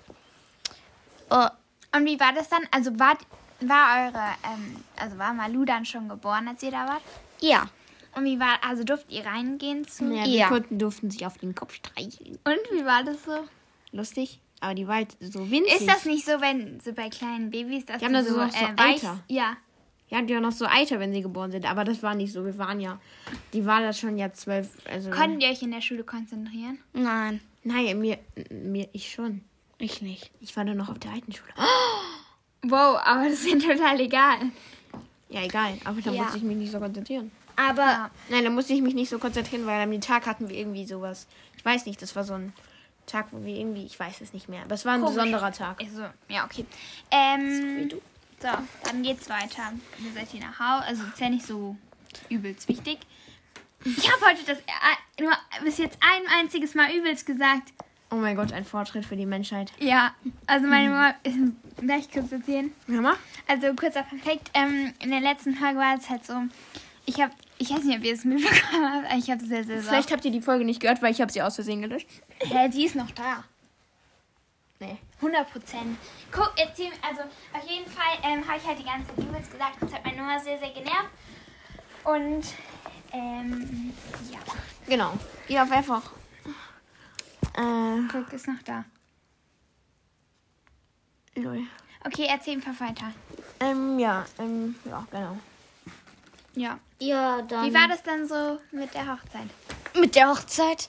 oh, 1.31 1.47
Und 1.95 2.05
wie 2.05 2.19
war 2.21 2.33
das 2.33 2.49
dann? 2.49 2.63
Also 2.71 2.99
war, 2.99 3.17
war 3.61 4.07
eure, 4.07 4.25
ähm, 4.55 4.77
also 4.97 5.19
war 5.19 5.33
Malu 5.33 5.65
dann 5.65 5.85
schon 5.85 6.09
geboren, 6.09 6.49
als 6.49 6.63
ihr 6.63 6.71
da 6.71 6.87
wart? 6.87 7.03
ja. 7.41 7.69
Und 8.15 8.25
wie 8.25 8.41
war, 8.41 8.57
also 8.67 8.83
durftet 8.83 9.13
ihr 9.13 9.27
reingehen 9.27 9.87
zu? 9.87 10.05
Ja, 10.05 10.25
wir 10.25 10.31
Ja. 10.31 10.49
konnten, 10.49 10.79
durften 10.79 11.11
sich 11.11 11.27
auf 11.27 11.37
den 11.37 11.55
Kopf 11.55 11.75
streicheln. 11.75 12.39
Und 12.45 12.59
wie 12.73 12.83
war 12.87 13.05
das 13.05 13.23
so? 13.25 13.47
Lustig. 13.93 14.41
Aber 14.61 14.75
die 14.75 14.89
war 14.89 14.95
halt 14.95 15.15
so 15.21 15.51
winzig. 15.51 15.83
Ist 15.83 15.87
das 15.91 16.07
nicht 16.07 16.25
so, 16.25 16.41
wenn 16.41 16.81
so 16.81 16.95
bei 16.95 17.11
kleinen 17.11 17.51
Babys, 17.51 17.85
dass 17.85 17.99
Die 17.99 18.07
haben 18.07 18.13
die 18.15 18.21
da 18.21 18.25
so 18.25 18.31
so, 18.37 18.41
noch 18.41 18.51
so 18.51 18.65
äh, 18.65 18.79
weich, 18.79 19.03
ja, 19.29 19.59
Ja, 20.09 20.23
die 20.23 20.33
waren 20.35 20.43
noch 20.43 20.53
so 20.53 20.67
alter, 20.67 21.01
wenn 21.01 21.13
sie 21.13 21.21
geboren 21.23 21.51
sind. 21.51 21.69
Aber 21.69 21.83
das 21.85 22.03
war 22.03 22.15
nicht 22.15 22.33
so. 22.33 22.45
Wir 22.45 22.57
waren 22.59 22.81
ja, 22.81 23.01
die 23.53 23.67
waren 23.67 23.83
da 23.83 23.93
schon 23.93 24.17
ja 24.19 24.33
zwölf. 24.33 24.69
Also, 24.89 25.11
Konntet 25.11 25.43
ihr 25.43 25.49
euch 25.51 25.63
in 25.63 25.73
der 25.73 25.81
Schule 25.81 26.05
konzentrieren? 26.05 26.79
Nein, 26.93 27.41
nein, 27.65 27.99
mir, 27.99 28.19
mir, 28.51 28.89
ich 28.93 29.11
schon. 29.13 29.43
ich 29.79 30.03
nicht. 30.03 30.31
Ich 30.41 30.57
war 30.57 30.65
dann 30.65 30.77
noch 30.77 30.89
auf 30.89 30.99
der 30.99 31.13
alten 31.13 31.33
Schule. 31.33 31.53
Wow, 32.69 32.99
aber 33.05 33.25
das 33.29 33.45
ist 33.45 33.45
mir 33.45 33.59
total 33.61 34.01
egal. 34.01 34.39
Ja, 35.29 35.43
egal. 35.45 35.75
Aber 35.85 36.01
da 36.01 36.11
Ja. 36.11 36.23
musste 36.23 36.39
ich 36.39 36.43
mich 36.43 36.57
nicht 36.57 36.73
so 36.73 36.81
konzentrieren. 36.81 37.31
Aber 37.55 37.83
Ja. 37.83 38.11
Nein, 38.29 38.43
da 38.45 38.51
musste 38.51 38.73
ich 38.73 38.83
mich 38.83 38.95
nicht 38.95 39.09
so 39.09 39.19
konzentrieren, 39.19 39.67
weil 39.67 39.81
am 39.83 40.01
Tag 40.01 40.27
hatten 40.27 40.49
wir 40.49 40.57
irgendwie 40.57 40.85
sowas. 40.85 41.27
Ich 41.57 41.65
weiß 41.65 41.87
nicht, 41.87 42.03
das 42.03 42.17
war 42.17 42.25
so 42.25 42.35
ein 42.35 42.53
Tag, 43.07 43.29
wo 43.31 43.45
wir 43.45 43.55
irgendwie, 43.55 43.85
ich 43.87 43.99
weiß 44.01 44.21
es 44.21 44.33
nicht 44.33 44.49
mehr. 44.49 44.63
Aber 44.63 44.75
es 44.75 44.85
war 44.85 44.95
ein 44.95 45.01
Komisch. 45.01 45.15
besonderer 45.17 45.53
Tag. 45.53 45.81
Also, 45.81 46.03
ja, 46.29 46.45
okay. 46.45 46.65
Ähm, 47.13 47.77
wie 47.85 47.89
du. 47.89 48.01
So, 48.41 48.49
dann 48.85 49.03
geht's 49.03 49.29
weiter. 49.29 49.73
Ihr 49.99 50.13
seid 50.13 50.29
hier 50.29 50.41
nach 50.41 50.59
Hause. 50.59 50.87
Also, 50.87 51.03
ist 51.05 51.21
ja 51.21 51.29
nicht 51.29 51.47
so 51.47 51.77
übelst 52.29 52.69
wichtig. 52.69 52.99
Ich 53.85 54.11
habe 54.11 54.27
heute 54.27 54.45
das 54.45 54.59
äh, 54.59 55.23
nur 55.23 55.33
bis 55.65 55.79
jetzt 55.79 55.99
ein 56.01 56.23
einziges 56.41 56.75
Mal 56.75 56.91
übelst 56.93 57.25
gesagt. 57.27 57.73
Oh 58.11 58.17
mein 58.17 58.37
Gott, 58.37 58.53
ein 58.53 58.65
Fortschritt 58.65 59.05
für 59.05 59.17
die 59.17 59.27
Menschheit. 59.27 59.73
Ja, 59.79 60.15
also 60.47 60.67
meine 60.67 60.91
Mama, 60.91 61.15
darf 61.83 61.99
ich 62.01 62.11
kurz 62.11 62.31
erzählen? 62.31 62.73
Ja, 62.87 63.01
mach. 63.01 63.19
Also 63.49 63.75
kurzer 63.75 64.03
Perfekt. 64.03 64.51
Ähm, 64.55 64.93
in 65.03 65.11
der 65.11 65.21
letzten 65.21 65.55
Folge 65.55 65.79
war 65.79 65.97
es 65.97 66.09
halt 66.09 66.25
so, 66.25 66.35
ich 67.05 67.21
habe, 67.21 67.33
ich 67.59 67.71
weiß 67.71 67.83
nicht, 67.85 67.99
ob 67.99 68.05
ihr 68.05 68.15
es 68.15 68.25
mitbekommen 68.25 68.93
habt, 68.93 69.07
aber 69.07 69.19
ich 69.19 69.31
habe 69.31 69.45
sehr, 69.45 69.65
sehr 69.65 69.81
Vielleicht 69.81 70.13
habt 70.13 70.25
ihr 70.25 70.31
die 70.31 70.41
Folge 70.41 70.65
nicht 70.65 70.81
gehört, 70.81 71.03
weil 71.03 71.13
ich 71.13 71.21
habe 71.21 71.33
sie 71.33 71.43
aus 71.43 71.57
Versehen 71.57 71.83
gelöscht. 71.83 72.09
Hä, 72.41 72.69
die 72.69 72.85
ist 72.85 72.95
noch 72.95 73.11
da. 73.11 73.45
Nee. 74.79 74.99
100 75.17 75.51
Prozent. 75.51 75.99
Guck, 76.31 76.53
also 76.59 77.23
auf 77.53 77.69
jeden 77.69 77.91
Fall 77.91 78.19
ähm, 78.23 78.47
habe 78.47 78.59
ich 78.59 78.67
halt 78.67 78.79
die 78.79 78.85
ganze 78.85 79.09
Zeit 79.09 79.25
übelst 79.25 79.51
gesagt. 79.51 79.77
Das 79.81 79.93
hat 79.93 80.05
meine 80.05 80.19
Mama 80.21 80.39
sehr, 80.39 80.59
sehr 80.59 80.71
genervt. 80.71 81.11
Und, 82.05 82.45
ähm, 83.13 83.93
ja, 84.31 84.39
Genau. 84.87 85.15
Ja, 85.49 85.63
einfach. 85.63 86.03
Äh, 87.55 88.01
guck, 88.13 88.33
ist 88.33 88.47
noch 88.47 88.63
da. 88.65 88.85
lol. 91.35 91.63
Okay, 92.05 92.27
erzähl 92.29 92.55
einfach 92.55 92.79
weiter. 92.81 93.13
Ähm, 93.61 93.99
ja, 93.99 94.25
ähm, 94.39 94.77
ja, 94.85 95.07
genau. 95.11 95.39
Ja. 96.55 96.79
ja, 97.01 97.43
dann 97.43 97.67
Wie 97.69 97.75
war 97.75 97.89
das 97.89 98.03
dann 98.03 98.27
so 98.29 98.59
mit 98.71 98.95
der 98.95 99.13
Hochzeit? 99.13 99.49
mit 99.95 100.15
der 100.15 100.29
Hochzeit? 100.31 100.89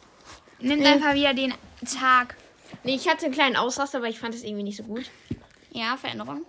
Nimm 0.60 0.84
einfach 0.86 1.14
wieder 1.14 1.34
den 1.34 1.54
Tag. 2.00 2.36
Nee, 2.84 2.96
ich 2.96 3.08
hatte 3.08 3.26
einen 3.26 3.34
kleinen 3.34 3.56
Ausraster, 3.56 3.98
aber 4.00 4.08
ich 4.08 4.20
fand 4.20 4.34
es 4.34 4.44
irgendwie 4.44 4.64
nicht 4.64 4.78
so 4.78 4.84
gut. 4.84 5.10
Ja, 5.72 5.98
Veränderung. 5.98 6.46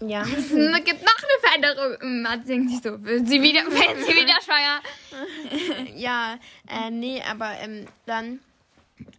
Ja. 0.00 0.22
Es 0.36 0.48
gibt 0.48 1.02
noch 1.02 1.16
eine 1.22 1.40
Veränderung. 1.40 2.22
Matt 2.22 2.46
singt 2.46 2.70
sich 2.70 2.80
so. 2.82 3.02
Will 3.04 3.26
sie 3.26 3.40
wieder, 3.40 3.60
will 3.66 4.04
sie 4.04 4.12
wieder 4.22 4.40
schwanger? 4.42 4.80
ja, 5.96 6.38
äh, 6.68 6.90
nee, 6.90 7.22
aber 7.22 7.52
ähm, 7.60 7.86
dann 8.06 8.40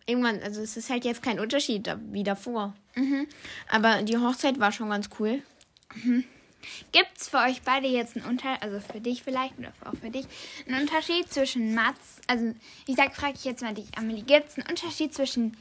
irgendwann, 0.05 0.41
also 0.41 0.61
es 0.61 0.75
ist 0.75 0.89
halt 0.89 1.05
jetzt 1.05 1.23
kein 1.23 1.39
Unterschied 1.39 1.89
wie 2.11 2.23
davor. 2.23 2.73
Aber 3.69 4.03
die 4.03 4.17
Hochzeit 4.17 4.59
war 4.59 4.71
schon 4.71 4.89
ganz 4.89 5.09
cool. 5.19 5.41
Gibt 6.91 7.17
es 7.17 7.29
für 7.29 7.37
euch 7.37 7.61
beide 7.63 7.87
jetzt 7.87 8.15
einen 8.15 8.25
Unterschied, 8.25 8.61
also 8.61 8.79
für 8.79 9.01
dich 9.01 9.23
vielleicht 9.23 9.57
oder 9.57 9.73
auch 9.85 9.95
für 9.99 10.09
dich, 10.09 10.25
einen 10.67 10.81
Unterschied 10.81 11.31
zwischen 11.31 11.73
Mats, 11.75 12.21
also 12.27 12.53
ich 12.87 12.95
sag, 12.95 13.15
frage 13.15 13.33
ich 13.35 13.43
jetzt 13.43 13.61
mal 13.61 13.73
dich, 13.73 13.87
Amelie, 13.97 14.23
gibt 14.23 14.49
es 14.49 14.57
einen 14.57 14.67
Unterschied 14.67 15.13
zwischen, 15.13 15.57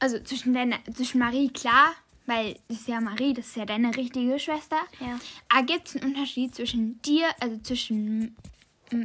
also 0.00 0.18
zwischen 0.20 0.54
deiner, 0.54 0.78
zwischen 0.94 1.18
Marie, 1.18 1.50
klar, 1.50 1.94
weil 2.26 2.56
das 2.68 2.80
ist 2.80 2.88
ja 2.88 3.00
Marie, 3.00 3.34
das 3.34 3.48
ist 3.48 3.56
ja 3.56 3.64
deine 3.64 3.96
richtige 3.96 4.38
Schwester. 4.38 4.78
Ja. 5.00 5.18
Aber 5.48 5.66
gibt 5.66 5.88
es 5.88 5.96
einen 5.96 6.12
Unterschied 6.12 6.54
zwischen 6.54 7.00
dir, 7.02 7.26
also 7.40 7.58
zwischen, 7.58 8.36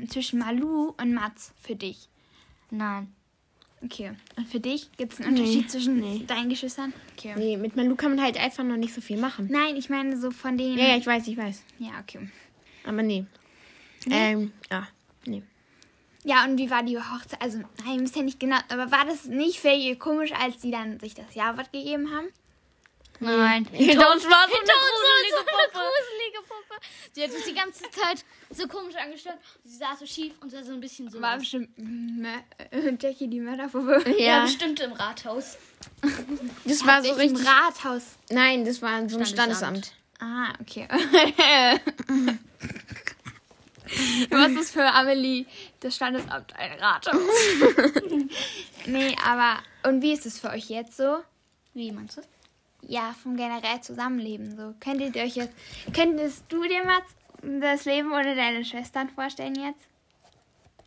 zwischen 0.10 0.39
Malu 0.39 0.93
und 0.97 1.13
Mats 1.13 1.53
für 1.62 1.75
dich? 1.75 2.10
Nein. 2.71 3.13
Okay. 3.84 4.13
Und 4.36 4.47
für 4.47 4.60
dich 4.60 4.89
gibt 4.97 5.13
es 5.13 5.21
einen 5.21 5.38
Unterschied 5.38 5.69
zwischen 5.69 5.99
nee. 5.99 6.23
deinen 6.25 6.49
Geschwistern? 6.49 6.93
Okay. 7.17 7.36
Nee, 7.38 7.58
mit 7.58 7.75
Malu 7.75 7.95
kann 7.95 8.15
man 8.15 8.23
halt 8.23 8.38
einfach 8.38 8.63
noch 8.63 8.77
nicht 8.77 8.93
so 8.93 9.01
viel 9.01 9.17
machen. 9.17 9.47
Nein, 9.51 9.75
ich 9.75 9.89
meine 9.89 10.17
so 10.17 10.31
von 10.31 10.58
denen. 10.58 10.77
Ja, 10.77 10.88
ja, 10.88 10.97
ich 10.97 11.05
weiß, 11.05 11.27
ich 11.27 11.38
weiß. 11.38 11.63
ja 11.79 11.91
okay. 11.99 12.29
Aber 12.84 13.03
nee. 13.03 13.25
Ähm, 14.10 14.53
ja, 14.71 14.88
nee. 15.25 15.43
Ja, 16.27 16.43
und 16.43 16.57
wie 16.57 16.71
war 16.71 16.81
die 16.81 16.97
Hochzeit? 16.97 17.39
Also, 17.39 17.59
nein, 17.85 18.01
wisst 18.01 18.15
ja 18.15 18.23
nicht 18.23 18.39
genau, 18.39 18.57
aber 18.69 18.91
war 18.91 19.05
das 19.05 19.25
nicht 19.25 19.59
für 19.59 19.69
ihr 19.69 19.97
komisch, 19.97 20.31
als 20.31 20.59
sie 20.61 20.71
dann 20.71 20.99
sich 20.99 21.13
das 21.13 21.35
Jawort 21.35 21.71
gegeben 21.71 22.09
haben? 22.13 22.27
Nein. 23.19 23.65
Hinter 23.71 24.11
uns 24.11 24.23
war 24.25 24.47
so 24.49 24.55
so 24.55 25.38
eine 25.38 25.69
gruselige 25.71 26.41
Puppe. 26.47 26.81
Sie 27.13 27.23
hat 27.23 27.31
uns 27.31 27.45
die 27.45 27.53
ganze 27.53 27.83
Zeit 27.91 28.25
so 28.49 28.67
komisch 28.67 28.95
angestellt. 28.95 29.38
Sie 29.63 29.77
saß 29.77 29.99
so 29.99 30.05
schief 30.05 30.33
und 30.41 30.49
sah 30.49 30.63
so 30.63 30.73
ein 30.73 30.79
bisschen 30.81 31.09
so. 31.09 31.21
War 31.21 31.38
bestimmt 31.38 31.69
äh, 31.77 32.91
Jackie 32.99 33.27
die 33.27 33.39
Mörderpuppe. 33.39 34.03
Ja, 34.17 34.25
Ja, 34.39 34.41
bestimmt 34.43 34.79
im 34.81 34.91
Rathaus. 34.93 35.57
das 36.65 36.85
war 36.85 37.03
so 37.03 37.11
Im 37.11 37.17
richtig. 37.17 37.47
Rathaus. 37.47 38.03
Nein, 38.31 38.65
das 38.65 38.81
war 38.81 39.07
so 39.07 39.17
ein 39.19 39.25
Standesamt. 39.25 39.85
Standesamt. 39.85 39.93
Ah, 40.19 40.53
okay. 40.59 40.88
Was 44.30 44.51
ist 44.51 44.71
für 44.71 44.86
Amelie 44.86 45.45
das 45.80 45.95
Standesamt 45.95 46.54
ein 46.58 46.80
Rathaus? 46.80 47.15
nee, 48.86 49.15
aber 49.25 49.60
und 49.88 50.01
wie 50.01 50.13
ist 50.13 50.25
es 50.25 50.39
für 50.39 50.49
euch 50.49 50.69
jetzt 50.69 50.97
so? 50.97 51.17
Wie 51.73 51.91
meinst 51.91 52.17
du? 52.17 52.21
Ja, 52.88 53.15
vom 53.21 53.36
generell 53.36 53.82
Zusammenleben 53.82 54.56
so. 54.56 54.73
Könntet 54.80 55.15
ihr 55.15 55.23
euch 55.23 55.36
jetzt, 55.36 55.54
könntest 55.93 56.43
du 56.49 56.63
dir 56.63 56.84
mal 56.84 57.01
das 57.62 57.86
Leben 57.86 58.12
ohne 58.12 58.36
deine 58.36 58.63
Schwestern 58.63 59.10
vorstellen 59.10 59.56
jetzt? 59.56 59.82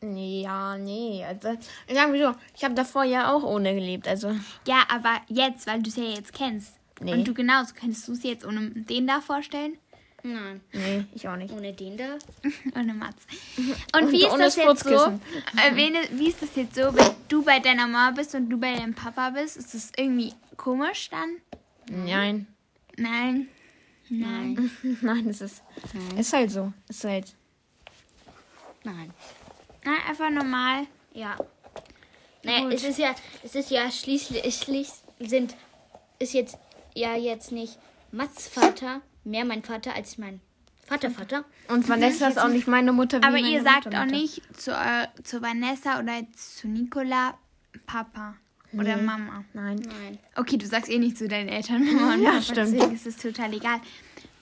Nee, 0.00 0.42
ja, 0.42 0.78
nee. 0.78 1.24
Also, 1.24 1.60
sagen 1.92 2.12
wir 2.12 2.28
so, 2.32 2.38
ich 2.56 2.62
habe 2.62 2.74
davor 2.74 3.02
ja 3.02 3.32
auch 3.32 3.42
ohne 3.42 3.74
gelebt. 3.74 4.06
Also, 4.06 4.32
Ja, 4.66 4.84
aber 4.88 5.20
jetzt, 5.28 5.66
weil 5.66 5.82
du 5.82 5.88
es 5.90 5.96
ja 5.96 6.04
jetzt 6.04 6.32
kennst. 6.32 6.74
Nee. 7.00 7.12
Und 7.12 7.26
du 7.26 7.34
genauso, 7.34 7.74
könntest 7.74 8.06
du 8.06 8.12
es 8.12 8.22
jetzt 8.22 8.44
ohne 8.44 8.70
den 8.70 9.06
da 9.06 9.20
vorstellen? 9.20 9.76
Nein. 10.22 10.60
nee, 10.72 11.04
ich 11.14 11.28
auch 11.28 11.36
nicht. 11.36 11.52
Ohne 11.52 11.72
den 11.72 11.96
da? 11.96 12.18
Ohne 12.74 12.92
Mats. 12.92 13.26
Und, 13.94 14.02
Und 14.02 14.12
wie 14.12 14.24
ist 14.24 14.32
das 14.32 14.56
das 14.56 14.56
jetzt 14.56 14.84
so? 14.84 15.20
Äh, 15.56 16.08
wie 16.12 16.28
ist 16.28 16.42
das 16.42 16.56
jetzt 16.56 16.74
so, 16.74 16.94
wenn 16.94 17.10
du 17.28 17.42
bei 17.42 17.60
deiner 17.60 17.86
Mama 17.86 18.10
bist 18.10 18.34
und 18.34 18.50
du 18.50 18.58
bei 18.58 18.74
deinem 18.74 18.94
Papa 18.94 19.30
bist? 19.30 19.56
Ist 19.56 19.74
das 19.74 19.92
irgendwie 19.96 20.34
komisch 20.56 21.08
dann? 21.10 21.36
Nein. 21.88 22.46
Nein. 22.96 23.48
Nein. 24.08 24.70
Nein, 25.00 25.26
es 25.28 25.40
ist. 25.40 25.62
Ist 26.16 26.32
halt 26.32 26.50
so. 26.50 26.72
Ist 26.88 27.04
halt. 27.04 27.34
Nein. 28.84 29.12
Nein, 29.84 29.98
einfach 30.08 30.30
normal. 30.30 30.86
Ja. 31.12 31.36
Naja, 32.42 32.64
Gut. 32.64 32.74
es 32.74 32.84
ist 32.84 32.98
ja, 32.98 33.14
es 33.42 33.54
ist 33.54 33.70
ja 33.70 33.90
schließlich, 33.90 34.44
es 34.44 34.62
schließ, 34.62 35.02
sind, 35.20 35.56
ist 36.18 36.34
jetzt 36.34 36.56
ja 36.94 37.16
jetzt 37.16 37.52
nicht 37.52 37.78
Mats 38.12 38.48
Vater, 38.48 39.02
mehr 39.28 39.44
mein 39.44 39.62
Vater 39.62 39.94
als 39.94 40.18
mein 40.18 40.40
Vatervater. 40.86 41.44
Und 41.68 41.88
Vanessa 41.88 42.28
ist 42.28 42.38
auch 42.38 42.48
nicht 42.48 42.66
meine 42.66 42.92
Mutter. 42.92 43.18
Wie 43.20 43.24
Aber 43.24 43.32
meine 43.36 43.48
ihr 43.50 43.62
sagt 43.62 43.84
Mutter 43.86 43.98
auch 44.00 44.04
Mutter. 44.06 44.16
nicht 44.16 44.42
zu, 44.60 44.72
eu- 44.72 45.22
zu 45.22 45.42
Vanessa 45.42 46.00
oder 46.00 46.22
zu 46.34 46.66
Nicola 46.68 47.36
Papa 47.86 48.36
oder 48.72 48.96
Nee. 48.96 49.02
Mama. 49.02 49.44
Nein. 49.52 49.76
Nein. 49.86 50.18
Okay, 50.34 50.56
du 50.56 50.66
sagst 50.66 50.90
eh 50.90 50.98
nicht 50.98 51.18
zu 51.18 51.28
deinen 51.28 51.48
Eltern 51.48 51.84
Mama 51.94 52.14
und 52.14 52.22
Ja, 52.22 52.30
Papa, 52.30 52.42
stimmt. 52.42 52.58
deswegen 52.74 52.94
ist 52.94 53.06
es 53.06 53.16
total 53.18 53.52
egal. 53.52 53.80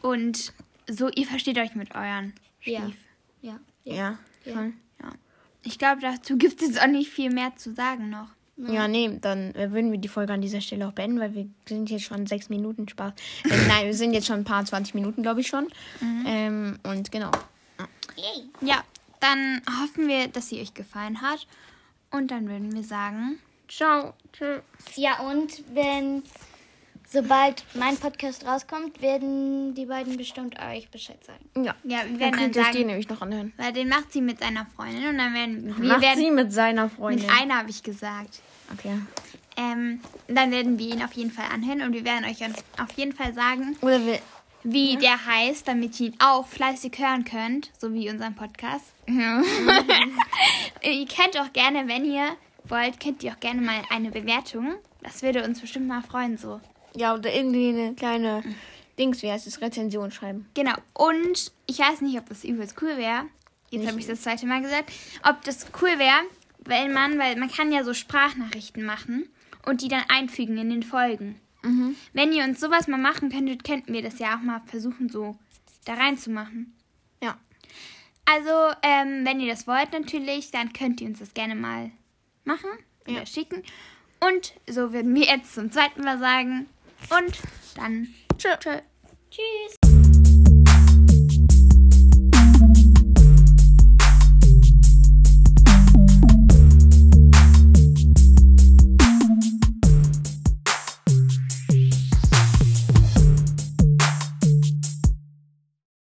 Und 0.02 0.52
so, 0.88 1.08
ihr 1.08 1.26
versteht 1.26 1.58
euch 1.58 1.74
mit 1.74 1.94
euren 1.94 2.32
Ja. 2.62 2.80
Stief. 2.82 2.96
Ja. 3.42 3.58
Ja. 3.84 3.94
Ja. 3.94 4.18
Voll. 4.54 4.72
Ja. 5.02 5.10
Ich 5.64 5.78
glaube, 5.80 6.00
dazu 6.00 6.36
gibt 6.36 6.62
es 6.62 6.78
auch 6.78 6.86
nicht 6.86 7.10
viel 7.10 7.30
mehr 7.32 7.56
zu 7.56 7.74
sagen 7.74 8.08
noch. 8.08 8.28
Ja, 8.56 8.88
nee, 8.88 9.18
dann 9.20 9.54
äh, 9.54 9.70
würden 9.70 9.92
wir 9.92 9.98
die 9.98 10.08
Folge 10.08 10.32
an 10.32 10.40
dieser 10.40 10.62
Stelle 10.62 10.88
auch 10.88 10.92
beenden, 10.92 11.20
weil 11.20 11.34
wir 11.34 11.46
sind 11.68 11.90
jetzt 11.90 12.04
schon 12.04 12.26
sechs 12.26 12.48
Minuten 12.48 12.88
Spaß. 12.88 13.12
Äh, 13.44 13.48
nein, 13.68 13.86
wir 13.86 13.94
sind 13.94 14.14
jetzt 14.14 14.26
schon 14.26 14.40
ein 14.40 14.44
paar 14.44 14.64
20 14.64 14.94
Minuten, 14.94 15.22
glaube 15.22 15.42
ich 15.42 15.46
schon. 15.46 15.68
Ähm, 16.26 16.78
und 16.82 17.12
genau. 17.12 17.30
Yay. 18.16 18.48
Ja, 18.62 18.82
dann 19.20 19.60
hoffen 19.82 20.08
wir, 20.08 20.28
dass 20.28 20.48
sie 20.48 20.60
euch 20.60 20.72
gefallen 20.72 21.20
hat. 21.20 21.46
Und 22.10 22.30
dann 22.30 22.48
würden 22.48 22.72
wir 22.72 22.84
sagen, 22.84 23.38
Ciao. 23.68 24.14
Tschö. 24.32 24.60
Ja, 24.94 25.20
und 25.20 25.62
wenn, 25.74 26.22
sobald 27.08 27.64
mein 27.74 27.96
Podcast 27.96 28.44
rauskommt, 28.46 29.00
werden 29.00 29.74
die 29.74 29.86
beiden 29.86 30.16
bestimmt 30.16 30.56
euch 30.60 30.88
Bescheid 30.90 31.18
sagen. 31.24 31.64
Ja. 31.64 31.74
ja, 31.84 31.98
wir 32.04 32.18
Dann 32.18 32.18
werden 32.18 32.32
dann 32.32 32.40
ihr 32.40 32.46
euch 32.46 32.52
die 32.52 32.60
sagen, 32.78 32.86
nämlich 32.86 33.08
noch 33.08 33.20
anhören. 33.22 33.52
weil 33.56 33.72
den 33.72 33.88
macht 33.88 34.12
sie 34.12 34.20
mit 34.20 34.38
seiner 34.40 34.66
Freundin 34.76 35.08
und 35.08 35.18
dann 35.18 35.34
werden 35.34 35.76
wir 35.78 35.88
Macht 35.88 36.02
werden 36.02 36.18
sie 36.18 36.30
mit 36.30 36.52
seiner 36.52 36.90
Freundin. 36.90 37.26
mit 37.26 37.34
einer 37.40 37.58
habe 37.58 37.70
ich 37.70 37.82
gesagt. 37.82 38.40
okay. 38.72 38.98
Ähm, 39.58 40.00
dann 40.28 40.50
werden 40.50 40.78
wir 40.78 40.94
ihn 40.94 41.02
auf 41.02 41.12
jeden 41.12 41.30
Fall 41.30 41.46
anhören 41.52 41.80
und 41.82 41.94
wir 41.94 42.04
werden 42.04 42.24
euch 42.26 42.42
auf 42.44 42.92
jeden 42.96 43.12
Fall 43.14 43.32
sagen, 43.32 43.74
Oder 43.80 44.04
wir. 44.04 44.18
wie 44.64 44.96
der 44.98 45.24
heißt, 45.24 45.66
damit 45.66 45.98
ihr 45.98 46.08
ihn 46.08 46.16
auch 46.18 46.46
fleißig 46.46 46.92
hören 46.98 47.24
könnt, 47.24 47.70
so 47.78 47.94
wie 47.94 48.10
unseren 48.10 48.34
Podcast. 48.34 48.84
ihr 50.82 51.06
könnt 51.06 51.38
auch 51.40 51.52
gerne, 51.54 51.88
wenn 51.88 52.04
ihr 52.04 52.36
wollt, 52.68 53.00
könnt 53.00 53.22
ihr 53.22 53.32
auch 53.32 53.40
gerne 53.40 53.62
mal 53.62 53.80
eine 53.90 54.10
Bewertung. 54.10 54.74
Das 55.02 55.22
würde 55.22 55.44
uns 55.44 55.60
bestimmt 55.60 55.86
mal 55.88 56.02
freuen, 56.02 56.36
so. 56.36 56.60
Ja, 56.96 57.14
oder 57.14 57.32
irgendwie 57.32 57.68
eine 57.68 57.94
kleine 57.94 58.42
Dings, 58.98 59.22
wie 59.22 59.30
heißt 59.30 59.46
es, 59.46 59.60
Rezension 59.60 60.10
schreiben. 60.10 60.48
Genau. 60.54 60.74
Und 60.94 61.52
ich 61.66 61.78
weiß 61.78 62.00
nicht, 62.00 62.18
ob 62.18 62.28
das 62.28 62.44
übelst 62.44 62.80
cool 62.82 62.96
wäre. 62.96 63.26
Jetzt 63.70 63.86
habe 63.88 63.98
ich 63.98 64.06
das 64.06 64.22
zweite 64.22 64.46
Mal 64.46 64.62
gesagt. 64.62 64.90
Ob 65.28 65.42
das 65.42 65.66
cool 65.82 65.98
wäre, 65.98 66.20
wenn 66.64 66.92
man, 66.92 67.18
weil 67.18 67.36
man 67.36 67.50
kann 67.50 67.72
ja 67.72 67.84
so 67.84 67.92
Sprachnachrichten 67.94 68.84
machen 68.84 69.28
und 69.66 69.82
die 69.82 69.88
dann 69.88 70.04
einfügen 70.08 70.56
in 70.58 70.70
den 70.70 70.82
Folgen. 70.82 71.40
Wenn 72.12 72.32
ihr 72.32 72.44
uns 72.44 72.60
sowas 72.60 72.86
mal 72.86 72.96
machen 72.96 73.28
könntet, 73.28 73.64
könnten 73.64 73.92
wir 73.92 74.00
das 74.00 74.20
ja 74.20 74.36
auch 74.36 74.40
mal 74.40 74.62
versuchen, 74.66 75.08
so 75.08 75.36
da 75.84 75.94
reinzumachen. 75.94 76.72
Ja. 77.20 77.36
Also, 78.24 78.50
ähm, 78.84 79.26
wenn 79.26 79.40
ihr 79.40 79.50
das 79.50 79.66
wollt 79.66 79.90
natürlich, 79.92 80.52
dann 80.52 80.72
könnt 80.72 81.00
ihr 81.00 81.08
uns 81.08 81.18
das 81.18 81.34
gerne 81.34 81.56
mal 81.56 81.90
machen 82.44 82.70
oder 83.08 83.18
Ja. 83.18 83.26
schicken. 83.26 83.64
Und 84.20 84.54
so 84.68 84.92
würden 84.92 85.12
wir 85.16 85.24
jetzt 85.24 85.54
zum 85.54 85.72
zweiten 85.72 86.02
Mal 86.02 86.20
sagen. 86.20 86.66
Und 87.10 87.38
dann 87.74 88.08
tschö. 88.38 88.48
tschö. 88.58 88.80
Tschüss. 89.30 89.95